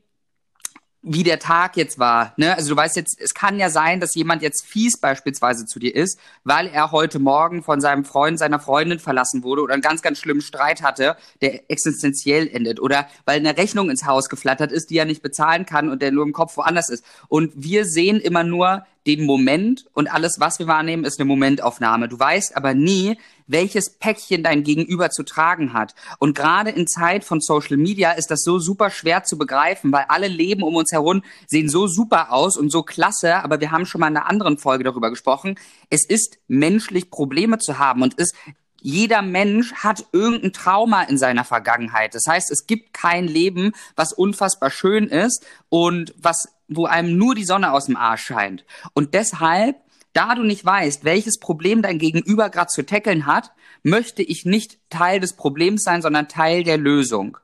wie 1.06 1.24
der 1.24 1.40
Tag 1.40 1.78
jetzt 1.78 2.00
war. 2.00 2.34
Ne? 2.36 2.56
Also 2.56 2.69
du 2.69 2.75
weißt 2.75 2.96
jetzt, 2.96 3.19
es 3.22 3.36
kann 3.36 3.60
ja 3.60 3.69
sein, 3.69 4.00
dass 4.00 4.16
jemand 4.16 4.42
jetzt 4.42 4.66
fies 4.66 4.98
beispielsweise 5.00 5.66
zu 5.66 5.78
dir 5.78 5.96
ist, 5.96 6.19
weil 6.44 6.68
er 6.68 6.92
heute 6.92 7.19
Morgen 7.19 7.62
von 7.62 7.80
seinem 7.80 8.06
Freund, 8.06 8.40
seiner 8.40 8.60
Freundin 8.60 8.98
verlassen 8.98 9.44
wurde 9.44 9.62
oder 9.62 9.74
einen 9.74 9.84
ganz, 9.84 10.02
ganz 10.02 10.18
schlimmen 10.18 10.42
Streit 10.42 10.81
hatte, 10.81 11.16
der 11.42 11.69
existenziell 11.69 12.48
endet. 12.48 12.80
Oder 12.80 13.07
weil 13.25 13.40
eine 13.40 13.56
Rechnung 13.56 13.92
ins 13.92 14.06
Haus 14.06 14.30
geflattert 14.30 14.72
ist, 14.72 14.90
die 14.90 14.98
er 14.98 15.06
nicht 15.06 15.22
bezahlen 15.22 15.68
kann 15.68 15.90
und 15.90 16.02
der 16.02 16.12
nur 16.12 16.25
im 16.25 16.34
Kopf 16.34 16.57
woanders 16.57 16.90
ist. 16.90 17.06
Und 17.28 17.54
wir 17.56 17.86
sehen 17.86 18.19
immer 18.19 18.44
nur 18.44 18.84
den 19.06 19.25
Moment 19.25 19.86
und 19.94 20.12
alles, 20.12 20.38
was 20.40 20.60
wir 20.60 20.68
wahrnehmen, 20.68 21.06
ist 21.06 21.19
eine 21.19 21.28
Momentaufnahme. 21.28 22.07
Du 22.07 22.18
weißt 22.18 22.57
aber 22.57 22.74
nie, 22.74 23.18
welches 23.48 23.98
Päckchen 23.98 24.44
dein 24.44 24.63
Gegenüber 24.63 25.12
zu 25.12 25.24
tragen 25.24 25.74
hat. 25.74 25.94
Und 26.19 26.36
gerade 26.36 26.72
in 26.72 26.88
Zeit 26.88 27.24
von 27.24 27.42
Social 27.42 27.78
Media 27.78 28.12
ist 28.12 28.31
das 28.31 28.42
so 28.44 28.60
super 28.60 28.90
schwer 28.90 29.24
zu 29.24 29.38
begreifen, 29.38 29.92
weil 29.92 30.06
alle 30.07 30.28
Leben 30.28 30.63
um 30.63 30.75
uns 30.75 30.92
herum 30.92 31.24
sehen 31.48 31.69
so 31.69 31.88
super 31.88 32.31
aus 32.31 32.57
und 32.57 32.72
so 32.72 32.84
klasse, 32.84 33.36
aber 33.44 33.60
wir 33.60 33.72
haben 33.72 33.86
schon 33.86 34.02
mal 34.02 34.07
in 34.07 34.18
einer 34.18 34.28
anderen 34.28 34.57
Folge 34.57 34.84
darüber 34.84 35.10
gesprochen. 35.10 35.60
Es 35.90 36.06
ist 36.06 36.40
menschlich 36.48 37.12
Probleme 37.12 37.60
zu 37.60 37.78
haben 37.78 38.01
und 38.01 38.16
ist 38.16 38.36
jeder 38.81 39.24
Mensch 39.24 39.74
hat 39.74 40.06
irgendein 40.12 40.54
Trauma 40.54 41.01
in 41.01 41.18
seiner 41.18 41.44
Vergangenheit. 41.44 42.13
Das 42.13 42.28
heißt, 42.28 42.51
es 42.51 42.68
gibt 42.68 42.94
kein 42.94 43.28
Leben, 43.28 43.72
was 43.96 44.13
unfassbar 44.13 44.69
schön 44.69 45.08
ist 45.08 45.44
und 45.69 46.13
was, 46.19 46.50
wo 46.67 46.85
einem 46.85 47.17
nur 47.17 47.35
die 47.35 47.45
Sonne 47.45 47.71
aus 47.71 47.85
dem 47.85 47.97
Arsch 47.97 48.23
scheint. 48.23 48.65
Und 48.94 49.13
deshalb 49.13 49.77
da 50.15 50.33
du 50.33 50.44
nicht 50.44 50.63
weißt, 50.63 51.03
welches 51.03 51.39
Problem 51.39 51.81
dein 51.81 52.00
Gegenüber 52.00 52.50
gerade 52.50 52.69
zu 52.69 52.85
tackeln 52.85 53.25
hat, 53.25 53.51
möchte 53.83 54.23
ich 54.23 54.45
nicht 54.45 54.79
Teil 54.89 55.19
des 55.19 55.33
Problems 55.33 55.83
sein, 55.83 56.01
sondern 56.01 56.29
Teil 56.29 56.63
der 56.63 56.77
Lösung. 56.77 57.38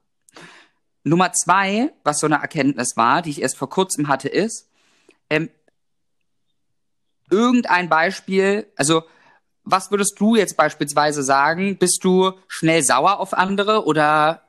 Nummer 1.04 1.34
zwei, 1.34 1.92
was 2.06 2.20
so 2.20 2.28
eine 2.28 2.36
Erkenntnis 2.36 2.96
war, 2.96 3.22
die 3.22 3.32
ich 3.32 3.42
erst 3.42 3.58
vor 3.58 3.70
kurzem 3.70 4.08
hatte, 4.08 4.30
ist, 4.30 4.70
ähm, 5.30 5.50
irgendein 7.30 7.90
Beispiel, 7.90 8.72
also 8.78 9.04
was 9.64 9.92
würdest 9.92 10.16
du 10.20 10.38
jetzt 10.38 10.56
beispielsweise 10.56 11.24
sagen? 11.24 11.78
Bist 11.78 12.00
du 12.04 12.32
schnell 12.48 12.84
sauer 12.84 13.20
auf 13.20 13.34
andere 13.34 13.86
oder 13.86 14.44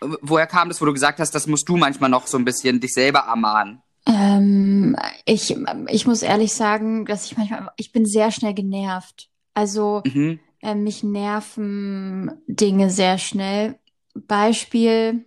woher 0.00 0.46
kam 0.46 0.68
das, 0.68 0.80
wo 0.80 0.86
du 0.86 0.92
gesagt 0.92 1.20
hast, 1.20 1.34
das 1.34 1.46
musst 1.46 1.68
du 1.68 1.76
manchmal 1.76 2.10
noch 2.10 2.26
so 2.26 2.38
ein 2.38 2.44
bisschen 2.44 2.80
dich 2.80 2.92
selber 2.92 3.20
ermahnen? 3.20 3.82
Ähm, 4.06 4.96
ich, 5.24 5.56
ich 5.88 6.06
muss 6.06 6.22
ehrlich 6.22 6.52
sagen, 6.54 7.04
dass 7.04 7.26
ich 7.26 7.36
manchmal, 7.36 7.70
ich 7.76 7.92
bin 7.92 8.04
sehr 8.04 8.30
schnell 8.30 8.54
genervt. 8.54 9.28
Also 9.54 10.02
mhm. 10.04 10.40
äh, 10.60 10.74
mich 10.74 11.02
nerven 11.02 12.32
Dinge 12.46 12.90
sehr 12.90 13.18
schnell. 13.18 13.78
Beispiel, 14.14 15.24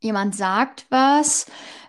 jemand 0.00 0.34
sagt 0.34 0.86
was, 0.90 1.46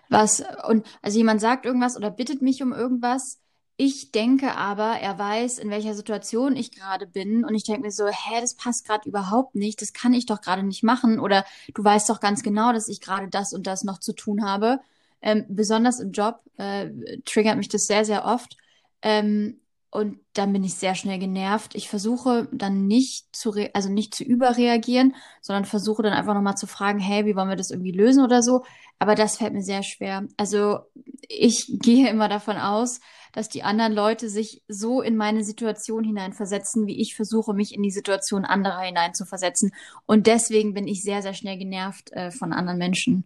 was, 0.08 0.42
und 0.68 0.86
also 1.02 1.18
jemand 1.18 1.40
sagt 1.40 1.66
irgendwas 1.66 1.96
oder 1.96 2.10
bittet 2.10 2.42
mich 2.42 2.62
um 2.62 2.72
irgendwas. 2.72 3.40
Ich 3.80 4.10
denke 4.10 4.56
aber, 4.56 4.98
er 5.00 5.18
weiß, 5.20 5.58
in 5.58 5.70
welcher 5.70 5.94
Situation 5.94 6.56
ich 6.56 6.72
gerade 6.72 7.06
bin. 7.06 7.44
Und 7.44 7.54
ich 7.54 7.62
denke 7.62 7.82
mir 7.82 7.92
so, 7.92 8.06
hä, 8.08 8.40
das 8.40 8.54
passt 8.56 8.84
gerade 8.84 9.08
überhaupt 9.08 9.54
nicht. 9.54 9.80
Das 9.80 9.92
kann 9.92 10.12
ich 10.14 10.26
doch 10.26 10.40
gerade 10.40 10.64
nicht 10.64 10.82
machen. 10.82 11.20
Oder 11.20 11.44
du 11.74 11.84
weißt 11.84 12.10
doch 12.10 12.18
ganz 12.18 12.42
genau, 12.42 12.72
dass 12.72 12.88
ich 12.88 13.00
gerade 13.00 13.28
das 13.28 13.52
und 13.52 13.68
das 13.68 13.84
noch 13.84 13.98
zu 14.00 14.14
tun 14.14 14.44
habe. 14.44 14.80
Ähm, 15.22 15.44
besonders 15.48 16.00
im 16.00 16.10
Job 16.10 16.40
äh, 16.56 16.90
triggert 17.24 17.56
mich 17.56 17.68
das 17.68 17.86
sehr, 17.86 18.04
sehr 18.04 18.24
oft. 18.24 18.56
Ähm, 19.02 19.60
und 19.90 20.18
dann 20.34 20.52
bin 20.52 20.64
ich 20.64 20.74
sehr 20.74 20.94
schnell 20.94 21.18
genervt. 21.18 21.74
Ich 21.74 21.88
versuche 21.88 22.46
dann 22.52 22.86
nicht 22.86 23.34
zu, 23.34 23.54
also 23.72 23.88
nicht 23.88 24.14
zu 24.14 24.22
überreagieren, 24.22 25.14
sondern 25.40 25.64
versuche 25.64 26.02
dann 26.02 26.12
einfach 26.12 26.34
nochmal 26.34 26.56
zu 26.56 26.66
fragen, 26.66 26.98
hey, 26.98 27.24
wie 27.24 27.34
wollen 27.34 27.48
wir 27.48 27.56
das 27.56 27.70
irgendwie 27.70 27.92
lösen 27.92 28.22
oder 28.22 28.42
so. 28.42 28.64
Aber 28.98 29.14
das 29.14 29.38
fällt 29.38 29.54
mir 29.54 29.62
sehr 29.62 29.82
schwer. 29.82 30.24
Also 30.36 30.80
ich 31.26 31.66
gehe 31.80 32.10
immer 32.10 32.28
davon 32.28 32.58
aus, 32.58 33.00
dass 33.32 33.48
die 33.48 33.62
anderen 33.62 33.94
Leute 33.94 34.28
sich 34.28 34.62
so 34.68 35.00
in 35.00 35.16
meine 35.16 35.42
Situation 35.42 36.04
hineinversetzen, 36.04 36.86
wie 36.86 37.00
ich 37.00 37.14
versuche, 37.14 37.54
mich 37.54 37.74
in 37.74 37.82
die 37.82 37.90
Situation 37.90 38.44
anderer 38.44 38.80
hineinzuversetzen. 38.80 39.72
Und 40.04 40.26
deswegen 40.26 40.74
bin 40.74 40.86
ich 40.86 41.02
sehr, 41.02 41.22
sehr 41.22 41.34
schnell 41.34 41.56
genervt 41.56 42.12
äh, 42.12 42.30
von 42.30 42.52
anderen 42.52 42.78
Menschen. 42.78 43.24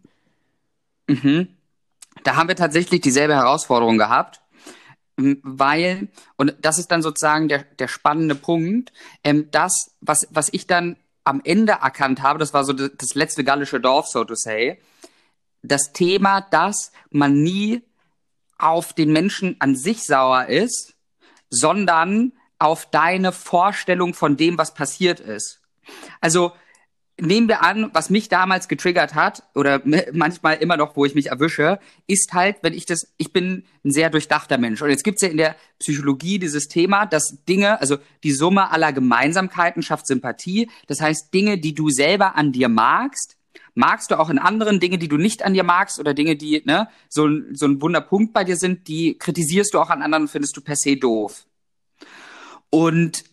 Mhm. 1.07 1.49
Da 2.23 2.35
haben 2.37 2.47
wir 2.47 2.55
tatsächlich 2.55 3.01
dieselbe 3.01 3.33
Herausforderung 3.33 3.97
gehabt, 3.97 4.42
weil, 5.17 6.07
und 6.37 6.55
das 6.61 6.79
ist 6.79 6.91
dann 6.91 7.01
sozusagen 7.01 7.47
der, 7.47 7.63
der 7.63 7.87
spannende 7.87 8.35
Punkt, 8.35 8.91
ähm, 9.23 9.49
das, 9.51 9.91
was, 10.01 10.27
was 10.31 10.49
ich 10.51 10.67
dann 10.67 10.97
am 11.23 11.41
Ende 11.43 11.73
erkannt 11.73 12.21
habe, 12.21 12.39
das 12.39 12.53
war 12.53 12.63
so 12.63 12.73
das, 12.73 12.91
das 12.97 13.15
letzte 13.15 13.43
gallische 13.43 13.79
Dorf, 13.79 14.07
so 14.07 14.23
to 14.23 14.35
say, 14.35 14.79
das 15.61 15.93
Thema, 15.93 16.41
dass 16.41 16.91
man 17.09 17.41
nie 17.41 17.83
auf 18.57 18.93
den 18.93 19.11
Menschen 19.11 19.55
an 19.59 19.75
sich 19.75 20.05
sauer 20.05 20.47
ist, 20.47 20.95
sondern 21.49 22.33
auf 22.59 22.89
deine 22.89 23.31
Vorstellung 23.31 24.13
von 24.13 24.37
dem, 24.37 24.57
was 24.57 24.73
passiert 24.73 25.19
ist. 25.19 25.61
Also 26.21 26.53
nehmen 27.19 27.47
wir 27.47 27.63
an, 27.63 27.91
was 27.93 28.09
mich 28.09 28.27
damals 28.27 28.67
getriggert 28.67 29.13
hat 29.13 29.43
oder 29.53 29.81
manchmal 30.13 30.55
immer 30.57 30.77
noch, 30.77 30.95
wo 30.95 31.05
ich 31.05 31.15
mich 31.15 31.27
erwische, 31.27 31.79
ist 32.07 32.33
halt, 32.33 32.57
wenn 32.61 32.73
ich 32.73 32.85
das, 32.85 33.13
ich 33.17 33.31
bin 33.31 33.65
ein 33.85 33.91
sehr 33.91 34.09
durchdachter 34.09 34.57
Mensch. 34.57 34.81
Und 34.81 34.89
jetzt 34.89 35.03
gibt's 35.03 35.21
ja 35.21 35.29
in 35.29 35.37
der 35.37 35.55
Psychologie 35.79 36.39
dieses 36.39 36.67
Thema, 36.67 37.05
dass 37.05 37.43
Dinge, 37.47 37.79
also 37.79 37.97
die 38.23 38.31
Summe 38.31 38.71
aller 38.71 38.93
Gemeinsamkeiten 38.93 39.83
schafft 39.83 40.07
Sympathie. 40.07 40.69
Das 40.87 41.01
heißt, 41.01 41.33
Dinge, 41.33 41.57
die 41.59 41.75
du 41.75 41.89
selber 41.89 42.35
an 42.35 42.51
dir 42.51 42.69
magst, 42.69 43.37
Magst 43.75 44.11
du 44.11 44.19
auch 44.19 44.29
in 44.29 44.37
anderen 44.37 44.79
Dinge, 44.79 44.99
die 44.99 45.07
du 45.07 45.17
nicht 45.17 45.43
an 45.43 45.55
dir 45.55 45.63
magst 45.63 45.99
oder 45.99 46.13
Dinge, 46.13 46.35
die 46.35 46.61
ne, 46.65 46.89
so, 47.09 47.27
so 47.53 47.65
ein 47.65 47.81
Wunderpunkt 47.81 48.31
bei 48.31 48.43
dir 48.43 48.55
sind, 48.55 48.87
die 48.87 49.17
kritisierst 49.17 49.73
du 49.73 49.79
auch 49.79 49.89
an 49.89 50.03
anderen 50.03 50.23
und 50.23 50.27
findest 50.29 50.55
du 50.55 50.61
per 50.61 50.75
se 50.75 50.95
doof. 50.95 51.45
Und 52.69 53.23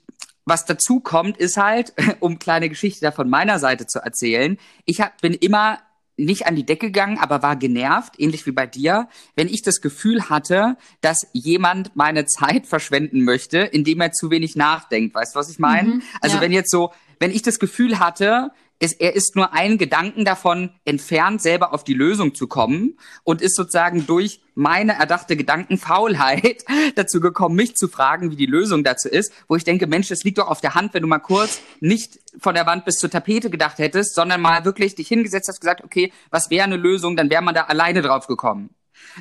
was 0.44 0.64
dazu 0.64 1.00
kommt, 1.00 1.36
ist 1.36 1.56
halt, 1.56 1.92
um 2.20 2.38
kleine 2.38 2.68
Geschichte 2.68 3.00
da 3.00 3.12
von 3.12 3.28
meiner 3.28 3.58
Seite 3.58 3.86
zu 3.86 4.00
erzählen, 4.00 4.58
ich 4.84 5.00
hab, 5.00 5.20
bin 5.20 5.34
immer 5.34 5.78
nicht 6.16 6.46
an 6.46 6.54
die 6.54 6.66
Decke 6.66 6.86
gegangen, 6.86 7.18
aber 7.18 7.42
war 7.42 7.56
genervt, 7.56 8.14
ähnlich 8.18 8.46
wie 8.46 8.52
bei 8.52 8.66
dir, 8.66 9.08
wenn 9.36 9.48
ich 9.48 9.62
das 9.62 9.80
Gefühl 9.80 10.28
hatte, 10.28 10.76
dass 11.00 11.26
jemand 11.32 11.96
meine 11.96 12.26
Zeit 12.26 12.66
verschwenden 12.68 13.24
möchte, 13.24 13.58
indem 13.58 14.00
er 14.00 14.12
zu 14.12 14.30
wenig 14.30 14.54
nachdenkt. 14.56 15.14
Weißt 15.14 15.34
du, 15.34 15.38
was 15.38 15.50
ich 15.50 15.58
meine? 15.58 15.88
Mhm, 15.88 16.02
also 16.20 16.36
ja. 16.36 16.42
wenn 16.42 16.52
jetzt 16.52 16.70
so, 16.70 16.92
wenn 17.18 17.30
ich 17.30 17.42
das 17.42 17.58
Gefühl 17.58 17.98
hatte, 17.98 18.50
ist, 18.80 18.98
er 19.00 19.14
ist 19.14 19.36
nur 19.36 19.52
einen 19.52 19.76
Gedanken 19.76 20.24
davon 20.24 20.70
entfernt, 20.84 21.42
selber 21.42 21.74
auf 21.74 21.84
die 21.84 21.94
Lösung 21.94 22.34
zu 22.34 22.48
kommen 22.48 22.98
und 23.24 23.42
ist 23.42 23.54
sozusagen 23.54 24.06
durch 24.06 24.40
meine 24.54 24.94
erdachte 24.94 25.36
Gedankenfaulheit 25.36 26.64
dazu 26.96 27.20
gekommen, 27.20 27.56
mich 27.56 27.76
zu 27.76 27.88
fragen, 27.88 28.30
wie 28.30 28.36
die 28.36 28.46
Lösung 28.46 28.82
dazu 28.82 29.08
ist, 29.08 29.32
wo 29.48 29.56
ich 29.56 29.64
denke, 29.64 29.86
Mensch, 29.86 30.10
es 30.10 30.24
liegt 30.24 30.38
doch 30.38 30.48
auf 30.48 30.62
der 30.62 30.74
Hand, 30.74 30.94
wenn 30.94 31.02
du 31.02 31.08
mal 31.08 31.18
kurz 31.18 31.60
nicht 31.80 32.18
von 32.38 32.54
der 32.54 32.64
Wand 32.66 32.86
bis 32.86 32.96
zur 32.96 33.10
Tapete 33.10 33.50
gedacht 33.50 33.78
hättest, 33.78 34.14
sondern 34.14 34.40
mal 34.40 34.64
wirklich 34.64 34.94
dich 34.94 35.08
hingesetzt 35.08 35.48
hast, 35.48 35.60
gesagt, 35.60 35.84
okay, 35.84 36.10
was 36.30 36.48
wäre 36.48 36.64
eine 36.64 36.76
Lösung, 36.76 37.16
dann 37.16 37.28
wäre 37.30 37.42
man 37.42 37.54
da 37.54 37.64
alleine 37.64 38.00
drauf 38.00 38.26
gekommen. 38.26 38.70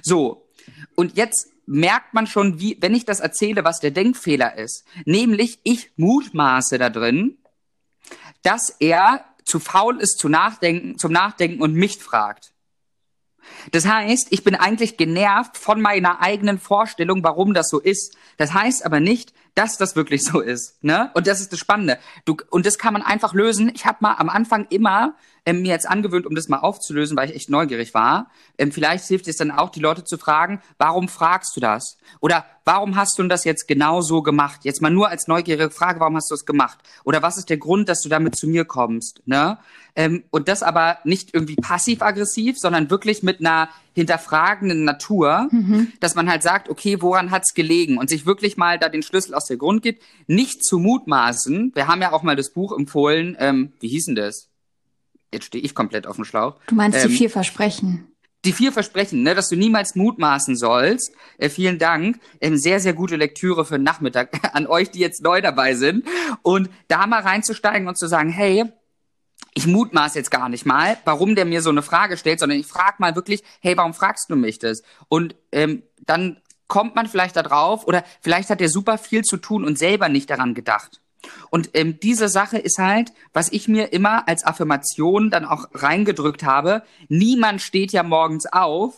So. 0.01 0.48
Und 0.96 1.18
jetzt 1.18 1.50
merkt 1.66 2.13
man 2.13 2.28
schon, 2.28 2.60
wie, 2.60 2.78
wenn 2.80 2.96
ich 2.96 3.06
das 3.06 3.20
erzähle, 3.20 3.66
was 3.66 3.80
der 3.80 3.92
Denkfehler 3.92 4.58
ist. 4.58 4.86
Nämlich, 5.06 5.60
ich 5.63 5.92
mutmaße 5.98 6.78
da 6.78 6.89
drin, 6.89 7.38
dass 8.42 8.70
er 8.80 9.25
zu 9.50 9.60
faul 9.60 10.00
ist 10.00 10.20
zu 10.20 10.29
nachdenken, 10.29 10.98
zum 10.98 11.12
Nachdenken 11.12 11.62
und 11.62 11.74
mich 11.74 11.98
fragt. 11.98 12.53
Das 13.72 13.88
heißt, 13.88 14.27
ich 14.29 14.44
bin 14.44 14.56
eigentlich 14.56 14.98
genervt 14.98 15.58
von 15.58 15.82
meiner 15.82 16.22
eigenen 16.22 16.60
Vorstellung, 16.60 17.24
warum 17.24 17.53
das 17.53 17.70
so 17.70 17.79
ist. 17.79 18.15
Das 18.38 18.53
heißt 18.53 18.86
aber 18.86 19.00
nicht, 19.00 19.34
dass 19.56 19.77
das 19.77 19.96
wirklich 19.96 20.24
so 20.24 20.39
ist. 20.39 20.84
Ne? 20.84 21.12
Und 21.13 21.27
das 21.27 21.41
ist 21.41 21.51
das 21.51 21.60
Spannende. 21.60 22.00
Du, 22.25 22.38
und 22.50 22.65
das 22.65 22.77
kann 22.77 22.94
man 22.94 23.01
einfach 23.01 23.34
lösen. 23.34 23.72
Ich 23.74 23.86
habe 23.86 23.98
mal 24.01 24.15
am 24.15 24.29
Anfang 24.29 24.68
immer 24.70 25.15
ähm, 25.46 25.62
mir 25.62 25.70
jetzt 25.70 25.89
angewöhnt, 25.89 26.25
um 26.25 26.36
das 26.36 26.48
mal 26.48 26.60
aufzulösen, 26.60 27.18
weil 27.18 27.29
ich 27.29 27.36
echt 27.36 27.50
neugierig 27.50 27.94
war. 27.94 28.29
Ähm, 28.58 28.72
vielleicht 28.72 29.06
hilft 29.06 29.27
es 29.27 29.38
dann 29.38 29.51
auch, 29.51 29.70
die 29.70 29.79
Leute 29.79 30.03
zu 30.03 30.18
fragen, 30.18 30.62
warum 30.77 31.08
fragst 31.08 31.56
du 31.56 31.60
das? 31.60 31.98
Oder 32.20 32.46
warum 32.65 32.96
hast 32.96 33.18
du 33.18 33.24
das 33.24 33.46
jetzt 33.46 33.68
genau 33.68 34.01
so 34.01 34.22
gemacht? 34.22 34.62
Jetzt 34.63 34.82
mal 34.82 34.91
nur 34.91 35.10
als 35.10 35.27
neugierige 35.27 35.72
Frage, 35.72 36.00
warum 36.00 36.15
hast 36.15 36.29
du 36.29 36.36
es 36.36 36.46
gemacht? 36.46 36.77
Oder 37.03 37.22
was 37.22 37.38
ist 37.38 37.50
der 37.50 37.58
Grund, 37.58 37.89
dass 37.89 38.01
du 38.01 38.10
damit 38.10 38.36
zu 38.36 38.48
mir 38.48 38.65
kommst? 38.65 39.22
Ne? 39.25 39.58
Ähm, 39.96 40.24
und 40.29 40.48
das 40.48 40.63
aber 40.63 41.00
nicht 41.03 41.34
irgendwie 41.34 41.56
passiv-aggressiv, 41.56 42.58
sondern 42.60 42.89
wirklich 42.89 43.24
mit 43.24 43.39
einer 43.39 43.70
hinterfragenden 44.00 44.84
Natur, 44.84 45.48
mhm. 45.51 45.94
dass 46.00 46.15
man 46.15 46.29
halt 46.29 46.44
sagt, 46.44 46.70
okay, 46.70 47.01
woran 47.01 47.32
hat's 47.32 47.53
gelegen? 47.53 47.98
Und 47.98 48.10
sich 48.10 48.25
wirklich 48.25 48.58
mal 48.58 48.79
da 48.79 48.89
den 48.89 49.03
Schlüssel 49.03 49.34
aus 49.34 49.46
der 49.46 49.58
Grund 49.58 49.82
gibt, 49.82 50.03
nicht 50.27 50.63
zu 50.63 50.79
mutmaßen. 50.79 51.72
Wir 51.75 51.88
haben 51.88 52.01
ja 52.01 52.12
auch 52.12 52.24
mal 52.24 52.36
das 52.36 52.51
Buch 52.51 52.77
empfohlen, 52.77 53.38
ähm, 53.39 53.74
wie 53.79 53.88
hieß 53.88 54.06
denn 54.06 54.15
das? 54.15 54.50
jetzt 55.34 55.46
stehe 55.46 55.63
ich 55.63 55.75
komplett 55.75 56.08
auf 56.08 56.15
dem 56.15 56.25
Schlauch. 56.25 56.56
Du 56.68 56.75
meinst 56.75 57.03
ähm, 57.03 57.10
die 57.10 57.18
vier 57.18 57.29
Versprechen? 57.29 58.08
Die 58.46 58.53
vier 58.53 58.72
Versprechen, 58.72 59.22
ne, 59.22 59.36
dass 59.36 59.50
du 59.50 59.58
niemals 59.58 59.96
mutmaßen 59.96 60.56
sollst. 60.56 61.12
Äh, 61.38 61.50
vielen 61.50 61.77
Dank. 61.77 62.20
Ähm, 62.39 62.58
sehr, 62.58 62.79
sehr 62.79 62.94
gute 62.94 63.18
Lektüre 63.18 63.65
für 63.65 63.77
den 63.77 63.84
Nachmittag 63.84 64.29
an 64.56 64.65
euch, 64.68 64.91
die 64.91 65.00
jetzt 65.00 65.22
neu 65.22 65.41
dabei 65.41 65.75
sind. 65.75 66.06
Und 66.41 66.70
da 66.88 67.06
mal 67.06 67.22
reinzusteigen 67.22 67.88
und 67.88 67.98
zu 67.98 68.08
sagen, 68.08 68.29
hey, 68.29 68.65
ich 69.53 69.68
mutmaß 69.68 70.15
jetzt 70.15 70.32
gar 70.32 70.50
nicht 70.50 70.65
mal, 70.65 70.98
warum 71.06 71.36
der 71.36 71.46
mir 71.46 71.62
so 71.62 71.70
eine 71.70 71.82
Frage 71.82 72.18
stellt, 72.18 72.39
sondern 72.39 72.60
ich 72.60 72.68
frage 72.68 72.96
mal 73.00 73.15
wirklich, 73.15 73.44
hey, 73.62 73.75
warum 73.77 73.94
fragst 73.94 74.29
du 74.29 74.36
mich 74.36 74.60
das? 74.60 74.84
Und 75.08 75.36
ähm, 75.51 75.84
dann 76.06 76.41
kommt 76.68 76.96
man 76.96 77.08
vielleicht 77.08 77.36
da 77.36 77.44
drauf 77.44 77.86
oder 77.88 78.03
vielleicht 78.22 78.50
hat 78.50 78.62
er 78.62 78.70
super 78.70 78.98
viel 78.98 79.24
zu 79.24 79.38
tun 79.38 79.65
und 79.65 79.77
selber 79.77 80.08
nicht 80.08 80.29
daran 80.29 80.53
gedacht. 80.53 81.01
Und 81.50 81.72
ähm, 81.74 82.00
diese 82.00 82.29
Sache 82.29 82.58
ist 82.58 82.77
halt, 82.77 83.12
was 83.34 83.51
ich 83.51 83.68
mir 83.68 83.91
immer 83.91 84.27
als 84.27 84.46
Affirmation 84.46 85.29
dann 85.29 85.46
auch 85.46 85.65
reingedrückt 85.74 86.44
habe, 86.44 86.84
niemand 87.10 87.62
steht 87.62 87.91
ja 87.91 88.03
morgens 88.03 88.46
auf, 88.46 88.94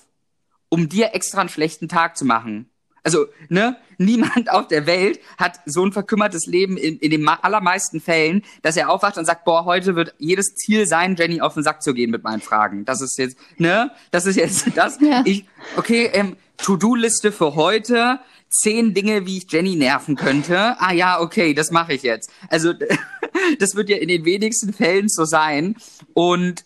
um 0.69 0.87
dir 0.87 1.13
extra 1.13 1.41
einen 1.41 1.49
schlechten 1.49 1.89
Tag 1.89 2.17
zu 2.17 2.25
machen. 2.25 2.70
Also, 3.03 3.25
ne, 3.49 3.77
niemand 3.97 4.51
auf 4.51 4.67
der 4.67 4.85
Welt 4.85 5.19
hat 5.37 5.59
so 5.65 5.83
ein 5.83 5.91
verkümmertes 5.91 6.45
Leben 6.45 6.77
in, 6.77 6.97
in 6.99 7.09
den 7.09 7.27
allermeisten 7.27 7.99
Fällen, 7.99 8.43
dass 8.61 8.77
er 8.77 8.89
aufwacht 8.89 9.17
und 9.17 9.25
sagt, 9.25 9.43
boah, 9.43 9.65
heute 9.65 9.95
wird 9.95 10.13
jedes 10.19 10.53
Ziel 10.55 10.85
sein, 10.85 11.15
Jenny 11.15 11.41
auf 11.41 11.55
den 11.55 11.63
Sack 11.63 11.81
zu 11.81 11.93
gehen 11.95 12.11
mit 12.11 12.23
meinen 12.23 12.41
Fragen. 12.41 12.85
Das 12.85 13.01
ist 13.01 13.17
jetzt, 13.17 13.37
ne, 13.57 13.91
das 14.11 14.27
ist 14.27 14.35
jetzt 14.35 14.65
das. 14.75 14.99
Ja. 15.01 15.23
Ich, 15.25 15.45
okay, 15.77 16.11
ähm, 16.13 16.35
To-Do-Liste 16.57 17.31
für 17.31 17.55
heute, 17.55 18.19
zehn 18.51 18.93
Dinge, 18.93 19.25
wie 19.25 19.37
ich 19.37 19.51
Jenny 19.51 19.75
nerven 19.75 20.15
könnte. 20.15 20.75
Ah 20.79 20.93
ja, 20.93 21.19
okay, 21.19 21.53
das 21.55 21.71
mache 21.71 21.93
ich 21.93 22.03
jetzt. 22.03 22.29
Also 22.49 22.73
das 23.59 23.75
wird 23.75 23.89
ja 23.89 23.97
in 23.97 24.09
den 24.09 24.25
wenigsten 24.25 24.73
Fällen 24.73 25.09
so 25.09 25.25
sein. 25.25 25.75
Und 26.13 26.65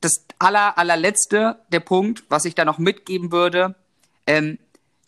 das 0.00 0.24
aller, 0.38 0.78
allerletzte, 0.78 1.58
der 1.72 1.80
Punkt, 1.80 2.22
was 2.28 2.44
ich 2.44 2.54
da 2.54 2.64
noch 2.64 2.78
mitgeben 2.78 3.32
würde, 3.32 3.74
ähm, 4.26 4.58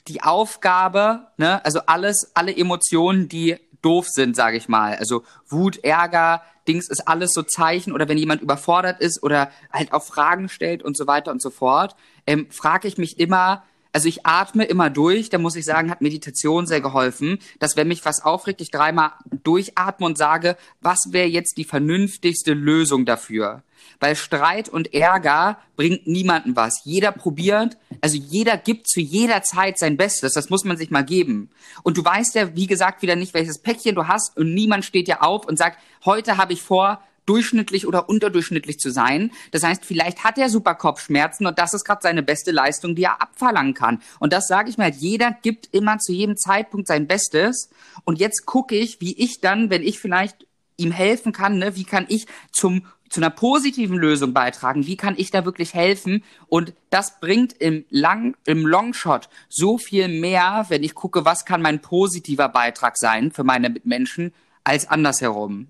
die 0.08 0.22
Aufgabe, 0.22 1.28
ne, 1.36 1.64
also 1.64 1.80
alles, 1.86 2.32
alle 2.34 2.56
Emotionen, 2.56 3.28
die 3.28 3.56
doof 3.82 4.08
sind, 4.08 4.34
sage 4.34 4.56
ich 4.56 4.68
mal. 4.68 4.96
Also 4.96 5.22
Wut, 5.48 5.84
Ärger, 5.84 6.42
Dings 6.66 6.88
ist 6.88 7.06
alles 7.06 7.32
so 7.32 7.42
Zeichen 7.42 7.92
oder 7.92 8.08
wenn 8.08 8.18
jemand 8.18 8.42
überfordert 8.42 9.00
ist 9.00 9.22
oder 9.22 9.50
halt 9.72 9.92
auch 9.92 10.04
Fragen 10.04 10.48
stellt 10.48 10.82
und 10.82 10.96
so 10.96 11.06
weiter 11.06 11.30
und 11.30 11.40
so 11.40 11.50
fort, 11.50 11.96
ähm, 12.26 12.48
frage 12.50 12.88
ich 12.88 12.98
mich 12.98 13.18
immer, 13.18 13.64
also 13.92 14.08
ich 14.08 14.26
atme 14.26 14.64
immer 14.64 14.90
durch, 14.90 15.30
da 15.30 15.38
muss 15.38 15.56
ich 15.56 15.64
sagen, 15.64 15.90
hat 15.90 16.02
Meditation 16.02 16.66
sehr 16.66 16.80
geholfen, 16.80 17.38
dass 17.58 17.76
wenn 17.76 17.88
mich 17.88 18.04
was 18.04 18.22
aufregt, 18.22 18.60
ich 18.60 18.70
dreimal 18.70 19.12
durchatme 19.42 20.06
und 20.06 20.18
sage, 20.18 20.56
was 20.80 21.08
wäre 21.10 21.28
jetzt 21.28 21.56
die 21.56 21.64
vernünftigste 21.64 22.52
Lösung 22.52 23.06
dafür? 23.06 23.62
Weil 24.00 24.16
Streit 24.16 24.68
und 24.68 24.94
Ärger 24.94 25.58
bringt 25.76 26.06
niemanden 26.06 26.54
was. 26.54 26.82
Jeder 26.84 27.12
probiert, 27.12 27.76
also 28.00 28.16
jeder 28.16 28.56
gibt 28.56 28.88
zu 28.88 29.00
jeder 29.00 29.42
Zeit 29.42 29.78
sein 29.78 29.96
Bestes. 29.96 30.34
Das 30.34 30.50
muss 30.50 30.64
man 30.64 30.76
sich 30.76 30.90
mal 30.90 31.04
geben. 31.04 31.50
Und 31.82 31.96
du 31.96 32.04
weißt 32.04 32.34
ja, 32.36 32.54
wie 32.54 32.66
gesagt, 32.66 33.02
wieder 33.02 33.16
nicht, 33.16 33.34
welches 33.34 33.60
Päckchen 33.60 33.94
du 33.94 34.06
hast 34.06 34.36
und 34.36 34.54
niemand 34.54 34.84
steht 34.84 35.08
dir 35.08 35.22
auf 35.22 35.46
und 35.46 35.58
sagt, 35.58 35.78
heute 36.04 36.36
habe 36.36 36.52
ich 36.52 36.62
vor, 36.62 37.02
durchschnittlich 37.28 37.86
oder 37.86 38.08
unterdurchschnittlich 38.08 38.78
zu 38.78 38.90
sein. 38.90 39.30
Das 39.50 39.62
heißt, 39.62 39.84
vielleicht 39.84 40.24
hat 40.24 40.38
er 40.38 40.48
super 40.48 40.74
Kopfschmerzen 40.74 41.46
und 41.46 41.58
das 41.58 41.74
ist 41.74 41.84
gerade 41.84 42.00
seine 42.02 42.22
beste 42.22 42.52
Leistung, 42.52 42.94
die 42.94 43.04
er 43.04 43.20
abverlangen 43.20 43.74
kann. 43.74 44.00
Und 44.18 44.32
das 44.32 44.48
sage 44.48 44.70
ich 44.70 44.78
mir 44.78 44.84
halt, 44.84 44.96
jeder 44.96 45.36
gibt 45.42 45.68
immer 45.72 45.98
zu 45.98 46.12
jedem 46.12 46.36
Zeitpunkt 46.36 46.86
sein 46.88 47.06
Bestes. 47.06 47.68
Und 48.04 48.18
jetzt 48.18 48.46
gucke 48.46 48.74
ich, 48.74 49.00
wie 49.00 49.14
ich 49.18 49.40
dann, 49.40 49.68
wenn 49.68 49.82
ich 49.82 49.98
vielleicht 49.98 50.46
ihm 50.78 50.92
helfen 50.92 51.32
kann, 51.32 51.58
ne, 51.58 51.76
wie 51.76 51.84
kann 51.84 52.06
ich 52.08 52.26
zum 52.50 52.86
zu 53.08 53.20
einer 53.20 53.30
positiven 53.30 53.96
Lösung 53.96 54.32
beitragen? 54.32 54.86
Wie 54.86 54.96
kann 54.96 55.14
ich 55.16 55.30
da 55.30 55.44
wirklich 55.44 55.74
helfen? 55.74 56.24
Und 56.48 56.74
das 56.90 57.20
bringt 57.20 57.52
im 57.54 57.84
Lang, 57.90 58.36
im 58.44 58.66
Longshot 58.66 59.28
so 59.48 59.78
viel 59.78 60.08
mehr, 60.08 60.66
wenn 60.68 60.82
ich 60.82 60.94
gucke, 60.94 61.24
was 61.24 61.44
kann 61.44 61.62
mein 61.62 61.80
positiver 61.80 62.48
Beitrag 62.48 62.96
sein 62.96 63.30
für 63.30 63.44
meine 63.44 63.70
Mitmenschen, 63.70 64.32
als 64.64 64.88
andersherum. 64.88 65.68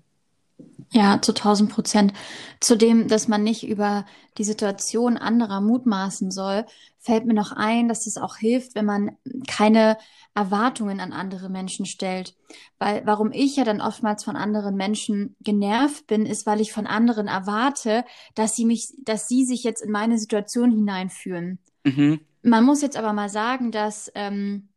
Ja, 0.91 1.21
zu 1.21 1.33
tausend 1.33 1.71
Prozent. 1.71 2.13
Zudem, 2.59 3.07
dass 3.07 3.27
man 3.27 3.43
nicht 3.43 3.67
über 3.67 4.05
die 4.37 4.43
Situation 4.43 5.17
anderer 5.17 5.61
mutmaßen 5.61 6.31
soll, 6.31 6.65
fällt 6.97 7.25
mir 7.25 7.35
noch 7.35 7.51
ein, 7.51 7.87
dass 7.87 8.07
es 8.07 8.17
auch 8.17 8.37
hilft, 8.37 8.73
wenn 8.73 8.85
man 8.85 9.11
keine 9.47 9.97
Erwartungen 10.33 10.99
an 10.99 11.13
andere 11.13 11.49
Menschen 11.49 11.85
stellt. 11.85 12.35
Weil, 12.79 13.05
warum 13.05 13.31
ich 13.31 13.55
ja 13.55 13.63
dann 13.63 13.81
oftmals 13.81 14.23
von 14.23 14.35
anderen 14.35 14.75
Menschen 14.75 15.35
genervt 15.41 16.07
bin, 16.07 16.25
ist, 16.25 16.47
weil 16.47 16.59
ich 16.59 16.71
von 16.71 16.87
anderen 16.87 17.27
erwarte, 17.27 18.03
dass 18.33 18.55
sie 18.55 18.65
mich, 18.65 18.93
dass 19.03 19.27
sie 19.27 19.45
sich 19.45 19.63
jetzt 19.63 19.81
in 19.81 19.91
meine 19.91 20.17
Situation 20.17 20.71
hineinführen. 20.71 21.59
Mhm. 21.83 22.21
Man 22.41 22.63
muss 22.63 22.81
jetzt 22.81 22.97
aber 22.97 23.13
mal 23.13 23.29
sagen, 23.29 23.71
dass 23.71 24.11
ähm, 24.15 24.68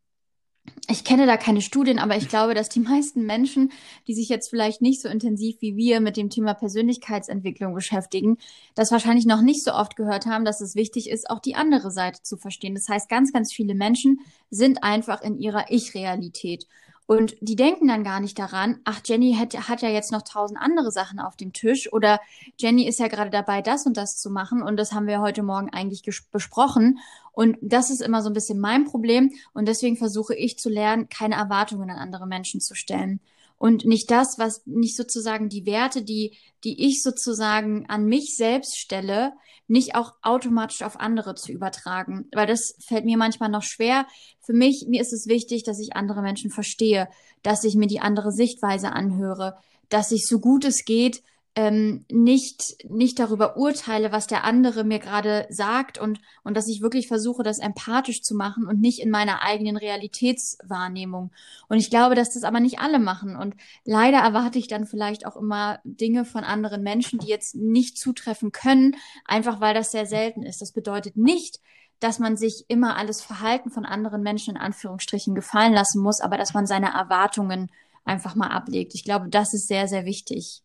ich 0.88 1.04
kenne 1.04 1.26
da 1.26 1.36
keine 1.36 1.60
Studien, 1.60 1.98
aber 1.98 2.16
ich 2.16 2.28
glaube, 2.28 2.54
dass 2.54 2.68
die 2.68 2.80
meisten 2.80 3.24
Menschen, 3.24 3.72
die 4.06 4.14
sich 4.14 4.28
jetzt 4.28 4.48
vielleicht 4.48 4.80
nicht 4.82 5.00
so 5.00 5.08
intensiv 5.08 5.56
wie 5.60 5.76
wir 5.76 6.00
mit 6.00 6.16
dem 6.16 6.30
Thema 6.30 6.54
Persönlichkeitsentwicklung 6.54 7.74
beschäftigen, 7.74 8.36
das 8.74 8.92
wahrscheinlich 8.92 9.26
noch 9.26 9.42
nicht 9.42 9.64
so 9.64 9.72
oft 9.72 9.96
gehört 9.96 10.26
haben, 10.26 10.44
dass 10.44 10.60
es 10.60 10.74
wichtig 10.74 11.08
ist, 11.08 11.30
auch 11.30 11.40
die 11.40 11.54
andere 11.54 11.90
Seite 11.90 12.22
zu 12.22 12.36
verstehen. 12.36 12.74
Das 12.74 12.88
heißt, 12.88 13.08
ganz, 13.08 13.32
ganz 13.32 13.52
viele 13.52 13.74
Menschen 13.74 14.20
sind 14.50 14.82
einfach 14.82 15.22
in 15.22 15.38
ihrer 15.38 15.70
Ich-Realität. 15.70 16.66
Und 17.12 17.36
die 17.42 17.56
denken 17.56 17.88
dann 17.88 18.04
gar 18.04 18.20
nicht 18.20 18.38
daran, 18.38 18.80
ach, 18.84 19.02
Jenny 19.04 19.34
hat, 19.34 19.68
hat 19.68 19.82
ja 19.82 19.90
jetzt 19.90 20.12
noch 20.12 20.22
tausend 20.22 20.58
andere 20.58 20.90
Sachen 20.90 21.20
auf 21.20 21.36
dem 21.36 21.52
Tisch 21.52 21.92
oder 21.92 22.18
Jenny 22.56 22.88
ist 22.88 22.98
ja 23.00 23.08
gerade 23.08 23.28
dabei, 23.28 23.60
das 23.60 23.84
und 23.84 23.98
das 23.98 24.16
zu 24.16 24.30
machen 24.30 24.62
und 24.62 24.78
das 24.78 24.92
haben 24.94 25.06
wir 25.06 25.20
heute 25.20 25.42
Morgen 25.42 25.68
eigentlich 25.68 26.02
besprochen. 26.30 27.00
Und 27.32 27.58
das 27.60 27.90
ist 27.90 28.00
immer 28.00 28.22
so 28.22 28.30
ein 28.30 28.32
bisschen 28.32 28.58
mein 28.58 28.86
Problem 28.86 29.30
und 29.52 29.68
deswegen 29.68 29.98
versuche 29.98 30.34
ich 30.34 30.58
zu 30.58 30.70
lernen, 30.70 31.10
keine 31.10 31.34
Erwartungen 31.34 31.90
an 31.90 31.98
andere 31.98 32.26
Menschen 32.26 32.62
zu 32.62 32.74
stellen. 32.74 33.20
Und 33.62 33.84
nicht 33.84 34.10
das, 34.10 34.40
was 34.40 34.66
nicht 34.66 34.96
sozusagen 34.96 35.48
die 35.48 35.66
Werte, 35.66 36.02
die, 36.02 36.36
die 36.64 36.84
ich 36.84 37.00
sozusagen 37.00 37.88
an 37.88 38.06
mich 38.06 38.34
selbst 38.34 38.76
stelle, 38.76 39.34
nicht 39.68 39.94
auch 39.94 40.14
automatisch 40.20 40.82
auf 40.82 40.98
andere 40.98 41.36
zu 41.36 41.52
übertragen. 41.52 42.26
Weil 42.32 42.48
das 42.48 42.74
fällt 42.84 43.04
mir 43.04 43.16
manchmal 43.16 43.50
noch 43.50 43.62
schwer. 43.62 44.04
Für 44.40 44.52
mich, 44.52 44.86
mir 44.88 45.00
ist 45.00 45.12
es 45.12 45.28
wichtig, 45.28 45.62
dass 45.62 45.78
ich 45.78 45.94
andere 45.94 46.22
Menschen 46.22 46.50
verstehe, 46.50 47.08
dass 47.44 47.62
ich 47.62 47.76
mir 47.76 47.86
die 47.86 48.00
andere 48.00 48.32
Sichtweise 48.32 48.90
anhöre, 48.90 49.54
dass 49.88 50.10
ich 50.10 50.26
so 50.26 50.40
gut 50.40 50.64
es 50.64 50.84
geht 50.84 51.22
ähm, 51.54 52.06
nicht, 52.10 52.76
nicht 52.88 53.18
darüber 53.18 53.58
urteile, 53.58 54.10
was 54.10 54.26
der 54.26 54.44
andere 54.44 54.84
mir 54.84 54.98
gerade 54.98 55.46
sagt 55.50 55.98
und, 55.98 56.18
und 56.44 56.56
dass 56.56 56.66
ich 56.66 56.80
wirklich 56.80 57.08
versuche, 57.08 57.42
das 57.42 57.58
empathisch 57.58 58.22
zu 58.22 58.34
machen 58.34 58.66
und 58.66 58.80
nicht 58.80 59.00
in 59.00 59.10
meiner 59.10 59.42
eigenen 59.42 59.76
Realitätswahrnehmung. 59.76 61.30
Und 61.68 61.76
ich 61.76 61.90
glaube, 61.90 62.14
dass 62.14 62.32
das 62.32 62.44
aber 62.44 62.60
nicht 62.60 62.78
alle 62.78 62.98
machen. 62.98 63.36
Und 63.36 63.54
leider 63.84 64.18
erwarte 64.18 64.58
ich 64.58 64.66
dann 64.66 64.86
vielleicht 64.86 65.26
auch 65.26 65.36
immer 65.36 65.80
Dinge 65.84 66.24
von 66.24 66.42
anderen 66.42 66.82
Menschen, 66.82 67.18
die 67.18 67.28
jetzt 67.28 67.54
nicht 67.54 67.98
zutreffen 67.98 68.52
können, 68.52 68.96
einfach 69.26 69.60
weil 69.60 69.74
das 69.74 69.92
sehr 69.92 70.06
selten 70.06 70.42
ist. 70.42 70.62
Das 70.62 70.72
bedeutet 70.72 71.18
nicht, 71.18 71.60
dass 72.00 72.18
man 72.18 72.38
sich 72.38 72.64
immer 72.68 72.96
alles 72.96 73.20
Verhalten 73.20 73.70
von 73.70 73.84
anderen 73.84 74.22
Menschen 74.22 74.56
in 74.56 74.60
Anführungsstrichen 74.60 75.34
gefallen 75.34 75.74
lassen 75.74 76.00
muss, 76.02 76.20
aber 76.20 76.38
dass 76.38 76.54
man 76.54 76.66
seine 76.66 76.94
Erwartungen 76.94 77.70
einfach 78.04 78.34
mal 78.34 78.48
ablegt. 78.48 78.94
Ich 78.94 79.04
glaube, 79.04 79.28
das 79.28 79.52
ist 79.52 79.68
sehr, 79.68 79.86
sehr 79.86 80.06
wichtig. 80.06 80.62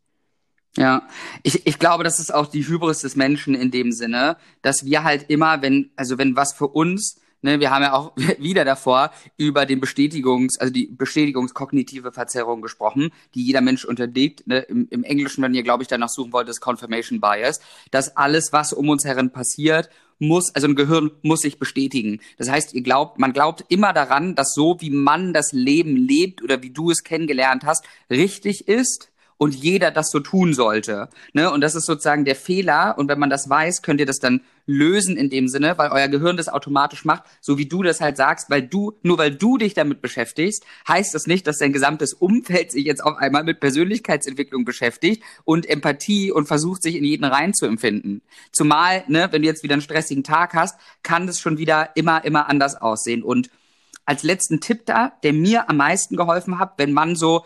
Ja, 0.75 1.07
ich, 1.41 1.65
ich 1.65 1.79
glaube, 1.79 2.03
das 2.03 2.19
ist 2.19 2.33
auch 2.33 2.47
die 2.47 2.67
Hybris 2.67 3.01
des 3.01 3.15
Menschen 3.15 3.55
in 3.55 3.71
dem 3.71 3.91
Sinne, 3.91 4.37
dass 4.61 4.85
wir 4.85 5.03
halt 5.03 5.29
immer, 5.29 5.61
wenn, 5.61 5.91
also 5.95 6.19
wenn 6.19 6.35
was 6.35 6.53
für 6.53 6.67
uns, 6.67 7.19
ne, 7.41 7.59
wir 7.59 7.71
haben 7.71 7.81
ja 7.81 7.93
auch 7.93 8.15
wieder 8.39 8.65
davor 8.65 9.11
über 9.37 9.65
den 9.65 9.79
Bestätigungs, 9.79 10.59
also 10.59 10.71
die 10.71 10.87
Bestätigungskognitive 10.87 12.11
Verzerrung 12.11 12.61
gesprochen, 12.61 13.11
die 13.33 13.43
jeder 13.43 13.61
Mensch 13.61 13.85
unterliegt. 13.85 14.45
Ne, 14.45 14.59
im, 14.59 14.87
Im 14.89 15.03
Englischen, 15.03 15.41
wenn 15.43 15.55
ihr, 15.55 15.63
glaube 15.63 15.81
ich, 15.83 15.87
danach 15.87 16.09
suchen 16.09 16.33
wollt, 16.33 16.49
ist 16.49 16.61
Confirmation 16.61 17.19
Bias, 17.19 17.59
dass 17.89 18.15
alles, 18.15 18.53
was 18.53 18.73
um 18.73 18.89
uns 18.89 19.03
herum 19.03 19.31
passiert, 19.31 19.89
muss, 20.19 20.53
also 20.55 20.67
ein 20.67 20.75
Gehirn 20.75 21.11
muss 21.21 21.41
sich 21.41 21.59
bestätigen. 21.59 22.19
Das 22.37 22.49
heißt, 22.49 22.73
ihr 22.73 22.81
glaubt, 22.81 23.19
man 23.19 23.33
glaubt 23.33 23.65
immer 23.69 23.93
daran, 23.93 24.35
dass 24.35 24.53
so 24.53 24.77
wie 24.79 24.89
man 24.89 25.33
das 25.33 25.51
Leben 25.51 25.95
lebt 25.95 26.43
oder 26.43 26.63
wie 26.63 26.71
du 26.71 26.89
es 26.89 27.03
kennengelernt 27.03 27.63
hast, 27.65 27.85
richtig 28.09 28.67
ist 28.67 29.09
und 29.37 29.55
jeder 29.55 29.91
das 29.91 30.09
so 30.09 30.19
tun 30.19 30.53
sollte. 30.53 31.09
Ne? 31.33 31.51
Und 31.51 31.61
das 31.61 31.75
ist 31.75 31.85
sozusagen 31.85 32.25
der 32.25 32.35
Fehler. 32.35 32.95
Und 32.97 33.07
wenn 33.07 33.19
man 33.19 33.29
das 33.29 33.49
weiß, 33.49 33.81
könnt 33.81 33.99
ihr 33.99 34.05
das 34.05 34.19
dann 34.19 34.41
lösen 34.65 35.15
in 35.15 35.29
dem 35.29 35.47
Sinne, 35.47 35.77
weil 35.77 35.91
euer 35.91 36.07
Gehirn 36.09 36.35
das 36.35 36.49
automatisch 36.49 37.05
macht, 37.05 37.23
so 37.39 37.57
wie 37.57 37.67
du 37.67 37.83
das 37.83 38.01
halt 38.01 38.17
sagst, 38.17 38.49
weil 38.49 38.63
du, 38.63 38.97
nur 39.01 39.17
weil 39.17 39.31
du 39.31 39.57
dich 39.57 39.73
damit 39.73 40.01
beschäftigst, 40.01 40.65
heißt 40.87 41.13
das 41.13 41.25
nicht, 41.25 41.47
dass 41.47 41.59
dein 41.59 41.71
gesamtes 41.71 42.13
Umfeld 42.13 42.71
sich 42.71 42.85
jetzt 42.85 43.03
auf 43.03 43.17
einmal 43.17 43.43
mit 43.43 43.59
Persönlichkeitsentwicklung 43.59 44.65
beschäftigt 44.65 45.23
und 45.45 45.69
Empathie 45.69 46.31
und 46.31 46.47
versucht, 46.47 46.83
sich 46.83 46.95
in 46.95 47.05
jeden 47.05 47.23
rein 47.23 47.53
zu 47.53 47.65
empfinden. 47.65 48.21
Zumal, 48.51 49.03
ne, 49.07 49.29
wenn 49.31 49.41
du 49.41 49.47
jetzt 49.47 49.63
wieder 49.63 49.73
einen 49.73 49.81
stressigen 49.81 50.23
Tag 50.23 50.53
hast, 50.53 50.77
kann 51.01 51.27
das 51.27 51.39
schon 51.39 51.57
wieder 51.57 51.91
immer, 51.95 52.25
immer 52.25 52.49
anders 52.49 52.75
aussehen. 52.75 53.23
Und 53.23 53.49
als 54.05 54.23
letzten 54.23 54.59
Tipp 54.59 54.85
da, 54.85 55.13
der 55.23 55.33
mir 55.33 55.69
am 55.69 55.77
meisten 55.77 56.17
geholfen 56.17 56.59
hat, 56.59 56.73
wenn 56.77 56.91
man 56.93 57.15
so 57.15 57.45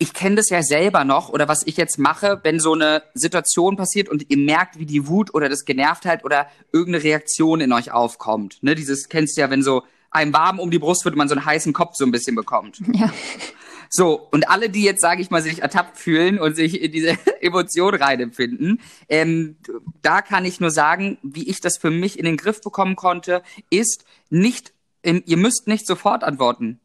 ich 0.00 0.14
kenne 0.14 0.36
das 0.36 0.48
ja 0.48 0.62
selber 0.62 1.04
noch 1.04 1.28
oder 1.28 1.46
was 1.46 1.66
ich 1.66 1.76
jetzt 1.76 1.98
mache, 1.98 2.40
wenn 2.42 2.58
so 2.58 2.72
eine 2.72 3.02
Situation 3.12 3.76
passiert 3.76 4.08
und 4.08 4.30
ihr 4.30 4.38
merkt, 4.38 4.78
wie 4.78 4.86
die 4.86 5.06
Wut 5.06 5.34
oder 5.34 5.50
das 5.50 5.66
Genervtheit 5.66 6.24
oder 6.24 6.46
irgendeine 6.72 7.04
Reaktion 7.04 7.60
in 7.60 7.70
euch 7.72 7.92
aufkommt. 7.92 8.62
Ne, 8.62 8.74
dieses 8.74 9.10
kennst 9.10 9.36
du 9.36 9.42
ja, 9.42 9.50
wenn 9.50 9.62
so 9.62 9.82
einem 10.10 10.32
warm 10.32 10.58
um 10.58 10.70
die 10.70 10.78
Brust 10.78 11.04
wird 11.04 11.14
und 11.14 11.18
man 11.18 11.28
so 11.28 11.34
einen 11.34 11.44
heißen 11.44 11.74
Kopf 11.74 11.96
so 11.96 12.04
ein 12.04 12.10
bisschen 12.10 12.34
bekommt. 12.34 12.80
Ja. 12.94 13.12
So, 13.92 14.28
und 14.30 14.48
alle, 14.48 14.70
die 14.70 14.84
jetzt, 14.84 15.00
sage 15.00 15.20
ich 15.20 15.30
mal, 15.30 15.42
sich 15.42 15.62
ertappt 15.62 15.98
fühlen 15.98 16.38
und 16.38 16.54
sich 16.54 16.80
in 16.80 16.92
diese 16.92 17.18
Emotion 17.40 17.92
reinempfinden, 17.92 18.80
ähm, 19.08 19.56
da 20.00 20.22
kann 20.22 20.44
ich 20.44 20.60
nur 20.60 20.70
sagen, 20.70 21.18
wie 21.24 21.48
ich 21.48 21.60
das 21.60 21.76
für 21.76 21.90
mich 21.90 22.16
in 22.16 22.24
den 22.24 22.36
Griff 22.36 22.60
bekommen 22.60 22.94
konnte, 22.94 23.42
ist 23.68 24.04
nicht, 24.28 24.72
ähm, 25.02 25.24
ihr 25.26 25.36
müsst 25.36 25.66
nicht 25.66 25.88
sofort 25.88 26.22
antworten 26.22 26.78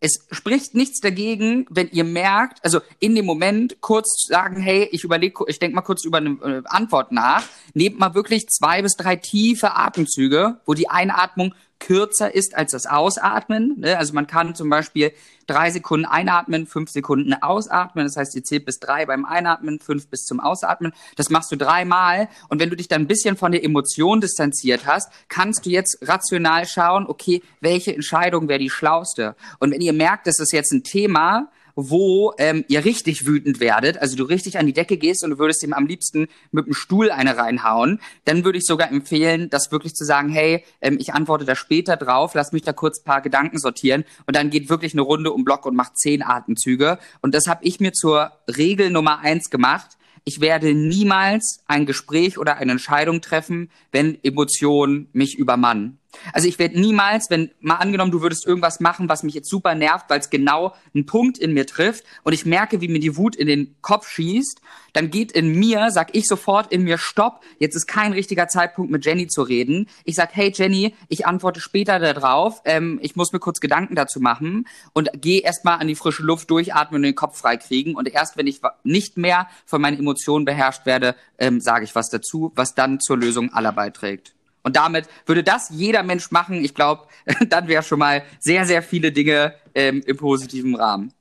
es 0.00 0.26
spricht 0.30 0.74
nichts 0.74 1.00
dagegen, 1.00 1.66
wenn 1.68 1.90
ihr 1.90 2.04
merkt, 2.04 2.64
also 2.64 2.80
in 2.98 3.14
dem 3.14 3.26
Moment 3.26 3.80
kurz 3.80 4.26
sagen, 4.26 4.60
hey, 4.60 4.88
ich 4.92 5.04
überlege, 5.04 5.44
ich 5.46 5.58
denke 5.58 5.74
mal 5.74 5.82
kurz 5.82 6.04
über 6.04 6.18
eine 6.18 6.30
äh, 6.42 6.62
Antwort 6.64 7.12
nach. 7.12 7.44
Nehmt 7.74 7.98
mal 7.98 8.14
wirklich 8.14 8.46
zwei 8.48 8.80
bis 8.80 8.96
drei 8.96 9.16
tiefe 9.16 9.76
Atemzüge, 9.76 10.60
wo 10.64 10.72
die 10.72 10.88
Einatmung 10.88 11.54
kürzer 11.80 12.32
ist 12.32 12.56
als 12.56 12.72
das 12.72 12.86
Ausatmen. 12.86 13.74
Ne? 13.78 13.98
Also 13.98 14.14
man 14.14 14.26
kann 14.26 14.54
zum 14.54 14.70
Beispiel 14.70 15.12
drei 15.46 15.70
Sekunden 15.70 16.06
einatmen, 16.06 16.66
fünf 16.66 16.90
Sekunden 16.90 17.34
ausatmen. 17.34 18.04
Das 18.04 18.16
heißt, 18.16 18.36
ihr 18.36 18.44
zählt 18.44 18.64
bis 18.64 18.78
drei 18.78 19.06
beim 19.06 19.24
Einatmen, 19.24 19.80
fünf 19.80 20.06
bis 20.06 20.24
zum 20.24 20.38
Ausatmen. 20.38 20.92
Das 21.16 21.30
machst 21.30 21.50
du 21.50 21.56
dreimal. 21.56 22.28
Und 22.48 22.60
wenn 22.60 22.70
du 22.70 22.76
dich 22.76 22.86
dann 22.86 23.02
ein 23.02 23.08
bisschen 23.08 23.36
von 23.36 23.50
der 23.50 23.64
Emotion 23.64 24.20
distanziert 24.20 24.86
hast, 24.86 25.10
kannst 25.28 25.66
du 25.66 25.70
jetzt 25.70 25.98
rational 26.02 26.66
schauen, 26.66 27.06
okay, 27.06 27.42
welche 27.60 27.94
Entscheidung 27.94 28.48
wäre 28.48 28.60
die 28.60 28.70
schlauste? 28.70 29.34
Und 29.58 29.72
wenn 29.72 29.80
ihr 29.80 29.92
merkt, 29.92 30.28
das 30.28 30.38
ist 30.38 30.52
jetzt 30.52 30.72
ein 30.72 30.84
Thema, 30.84 31.50
wo 31.74 32.32
ähm, 32.38 32.64
ihr 32.68 32.84
richtig 32.84 33.26
wütend 33.26 33.60
werdet, 33.60 33.98
also 33.98 34.16
du 34.16 34.24
richtig 34.24 34.58
an 34.58 34.66
die 34.66 34.72
Decke 34.72 34.96
gehst 34.96 35.24
und 35.24 35.30
du 35.30 35.38
würdest 35.38 35.62
ihm 35.62 35.72
am 35.72 35.86
liebsten 35.86 36.28
mit 36.50 36.66
dem 36.66 36.74
Stuhl 36.74 37.10
eine 37.10 37.36
reinhauen, 37.36 38.00
dann 38.24 38.44
würde 38.44 38.58
ich 38.58 38.64
sogar 38.64 38.90
empfehlen, 38.90 39.50
das 39.50 39.72
wirklich 39.72 39.94
zu 39.94 40.04
sagen, 40.04 40.28
hey, 40.28 40.64
ähm, 40.80 40.96
ich 41.00 41.14
antworte 41.14 41.44
da 41.44 41.54
später 41.54 41.96
drauf, 41.96 42.34
lass 42.34 42.52
mich 42.52 42.62
da 42.62 42.72
kurz 42.72 43.02
paar 43.02 43.20
Gedanken 43.20 43.58
sortieren 43.58 44.04
und 44.26 44.36
dann 44.36 44.50
geht 44.50 44.68
wirklich 44.68 44.92
eine 44.92 45.02
Runde 45.02 45.32
um 45.32 45.44
Block 45.44 45.66
und 45.66 45.76
macht 45.76 45.98
zehn 45.98 46.22
Atemzüge. 46.22 46.98
Und 47.22 47.34
das 47.34 47.46
habe 47.46 47.64
ich 47.64 47.80
mir 47.80 47.92
zur 47.92 48.32
Regel 48.48 48.90
Nummer 48.90 49.20
eins 49.20 49.50
gemacht. 49.50 49.96
Ich 50.24 50.40
werde 50.40 50.74
niemals 50.74 51.60
ein 51.66 51.86
Gespräch 51.86 52.38
oder 52.38 52.56
eine 52.56 52.72
Entscheidung 52.72 53.20
treffen, 53.20 53.70
wenn 53.90 54.22
Emotionen 54.22 55.08
mich 55.12 55.38
übermannen. 55.38 55.98
Also 56.32 56.48
ich 56.48 56.58
werde 56.58 56.80
niemals, 56.80 57.30
wenn 57.30 57.50
mal 57.60 57.76
angenommen, 57.76 58.10
du 58.10 58.20
würdest 58.22 58.46
irgendwas 58.46 58.80
machen, 58.80 59.08
was 59.08 59.22
mich 59.22 59.34
jetzt 59.34 59.48
super 59.48 59.74
nervt, 59.74 60.06
weil 60.08 60.20
es 60.20 60.30
genau 60.30 60.74
einen 60.94 61.06
Punkt 61.06 61.38
in 61.38 61.52
mir 61.52 61.66
trifft 61.66 62.04
und 62.24 62.32
ich 62.32 62.44
merke, 62.44 62.80
wie 62.80 62.88
mir 62.88 63.00
die 63.00 63.16
Wut 63.16 63.36
in 63.36 63.46
den 63.46 63.76
Kopf 63.80 64.08
schießt, 64.08 64.60
dann 64.92 65.10
geht 65.10 65.32
in 65.32 65.58
mir, 65.58 65.90
sag 65.90 66.16
ich 66.16 66.26
sofort 66.26 66.72
in 66.72 66.82
mir, 66.82 66.98
stopp, 66.98 67.42
jetzt 67.58 67.76
ist 67.76 67.86
kein 67.86 68.12
richtiger 68.12 68.48
Zeitpunkt 68.48 68.90
mit 68.90 69.04
Jenny 69.04 69.28
zu 69.28 69.42
reden. 69.42 69.88
Ich 70.04 70.16
sag, 70.16 70.30
hey 70.34 70.52
Jenny, 70.54 70.94
ich 71.08 71.26
antworte 71.26 71.60
später 71.60 71.98
darauf, 71.98 72.60
ähm, 72.64 72.98
ich 73.02 73.14
muss 73.14 73.32
mir 73.32 73.38
kurz 73.38 73.60
Gedanken 73.60 73.94
dazu 73.94 74.20
machen 74.20 74.66
und 74.92 75.10
gehe 75.14 75.40
erstmal 75.40 75.78
an 75.78 75.86
die 75.86 75.94
frische 75.94 76.22
Luft 76.22 76.50
durchatmen 76.50 76.98
und 76.98 77.02
den 77.04 77.14
Kopf 77.14 77.38
freikriegen 77.38 77.94
und 77.94 78.08
erst 78.08 78.36
wenn 78.36 78.46
ich 78.46 78.60
nicht 78.82 79.16
mehr 79.16 79.48
von 79.64 79.80
meinen 79.80 79.98
Emotionen 79.98 80.44
beherrscht 80.44 80.86
werde, 80.86 81.14
ähm, 81.38 81.60
sage 81.60 81.84
ich 81.84 81.94
was 81.94 82.10
dazu, 82.10 82.52
was 82.56 82.74
dann 82.74 83.00
zur 83.00 83.16
Lösung 83.16 83.52
aller 83.52 83.72
beiträgt. 83.72 84.34
Und 84.62 84.76
damit 84.76 85.08
würde 85.26 85.42
das 85.42 85.70
jeder 85.70 86.02
Mensch 86.02 86.30
machen. 86.30 86.64
Ich 86.64 86.74
glaube, 86.74 87.06
dann 87.48 87.68
wäre 87.68 87.82
schon 87.82 87.98
mal 87.98 88.22
sehr, 88.38 88.66
sehr 88.66 88.82
viele 88.82 89.12
Dinge 89.12 89.54
ähm, 89.74 90.02
im 90.06 90.16
positiven 90.16 90.74
Rahmen. 90.74 91.12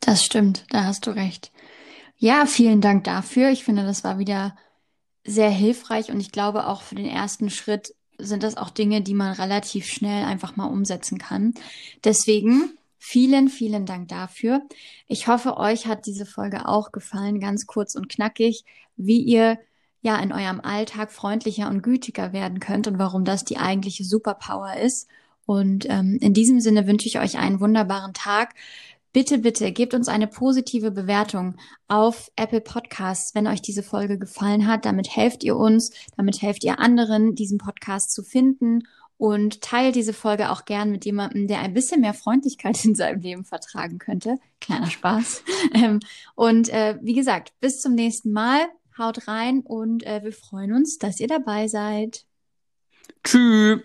Das 0.00 0.24
stimmt, 0.24 0.66
da 0.70 0.84
hast 0.84 1.06
du 1.06 1.10
recht. 1.10 1.50
Ja, 2.16 2.46
vielen 2.46 2.80
Dank 2.80 3.04
dafür. 3.04 3.50
Ich 3.50 3.64
finde, 3.64 3.84
das 3.84 4.04
war 4.04 4.18
wieder 4.18 4.56
sehr 5.24 5.50
hilfreich 5.50 6.10
und 6.10 6.20
ich 6.20 6.32
glaube 6.32 6.66
auch 6.66 6.82
für 6.82 6.94
den 6.94 7.06
ersten 7.06 7.50
Schritt 7.50 7.94
sind 8.18 8.42
das 8.42 8.56
auch 8.56 8.70
Dinge, 8.70 9.00
die 9.00 9.14
man 9.14 9.32
relativ 9.32 9.86
schnell 9.86 10.24
einfach 10.24 10.56
mal 10.56 10.66
umsetzen 10.66 11.18
kann. 11.18 11.54
Deswegen 12.04 12.78
vielen, 12.98 13.48
vielen 13.48 13.86
Dank 13.86 14.08
dafür. 14.08 14.62
Ich 15.08 15.26
hoffe, 15.26 15.56
euch 15.56 15.86
hat 15.86 16.06
diese 16.06 16.26
Folge 16.26 16.68
auch 16.68 16.92
gefallen, 16.92 17.40
ganz 17.40 17.66
kurz 17.66 17.94
und 17.94 18.08
knackig, 18.08 18.64
wie 18.96 19.20
ihr 19.20 19.58
ja 20.04 20.16
in 20.18 20.32
eurem 20.32 20.60
Alltag 20.60 21.10
freundlicher 21.10 21.68
und 21.68 21.82
gütiger 21.82 22.32
werden 22.32 22.60
könnt 22.60 22.86
und 22.86 22.98
warum 22.98 23.24
das 23.24 23.44
die 23.44 23.56
eigentliche 23.56 24.04
Superpower 24.04 24.76
ist. 24.76 25.08
Und 25.46 25.86
ähm, 25.88 26.18
in 26.20 26.34
diesem 26.34 26.60
Sinne 26.60 26.86
wünsche 26.86 27.08
ich 27.08 27.18
euch 27.18 27.38
einen 27.38 27.58
wunderbaren 27.60 28.12
Tag. 28.12 28.54
Bitte, 29.12 29.38
bitte 29.38 29.72
gebt 29.72 29.94
uns 29.94 30.08
eine 30.08 30.26
positive 30.26 30.90
Bewertung 30.90 31.56
auf 31.88 32.30
Apple 32.36 32.60
Podcasts, 32.60 33.34
wenn 33.34 33.46
euch 33.46 33.62
diese 33.62 33.82
Folge 33.82 34.18
gefallen 34.18 34.66
hat. 34.66 34.84
Damit 34.84 35.16
helft 35.16 35.42
ihr 35.42 35.56
uns, 35.56 35.92
damit 36.16 36.42
helft 36.42 36.64
ihr 36.64 36.80
anderen, 36.80 37.34
diesen 37.34 37.58
Podcast 37.58 38.12
zu 38.12 38.22
finden 38.22 38.82
und 39.16 39.62
teilt 39.62 39.94
diese 39.94 40.12
Folge 40.12 40.50
auch 40.50 40.64
gern 40.64 40.90
mit 40.90 41.04
jemandem, 41.04 41.46
der 41.46 41.60
ein 41.60 41.72
bisschen 41.72 42.02
mehr 42.02 42.14
Freundlichkeit 42.14 42.84
in 42.84 42.94
seinem 42.94 43.20
Leben 43.20 43.44
vertragen 43.44 43.98
könnte. 43.98 44.36
Kleiner 44.60 44.90
Spaß. 44.90 45.42
Ähm, 45.72 46.00
und 46.34 46.68
äh, 46.68 46.98
wie 47.00 47.14
gesagt, 47.14 47.52
bis 47.58 47.80
zum 47.80 47.94
nächsten 47.94 48.32
Mal. 48.32 48.66
Haut 48.98 49.28
rein 49.28 49.60
und 49.60 50.04
äh, 50.06 50.22
wir 50.22 50.32
freuen 50.32 50.72
uns, 50.72 50.98
dass 50.98 51.20
ihr 51.20 51.28
dabei 51.28 51.68
seid. 51.68 52.24
Tschüss. 53.22 53.80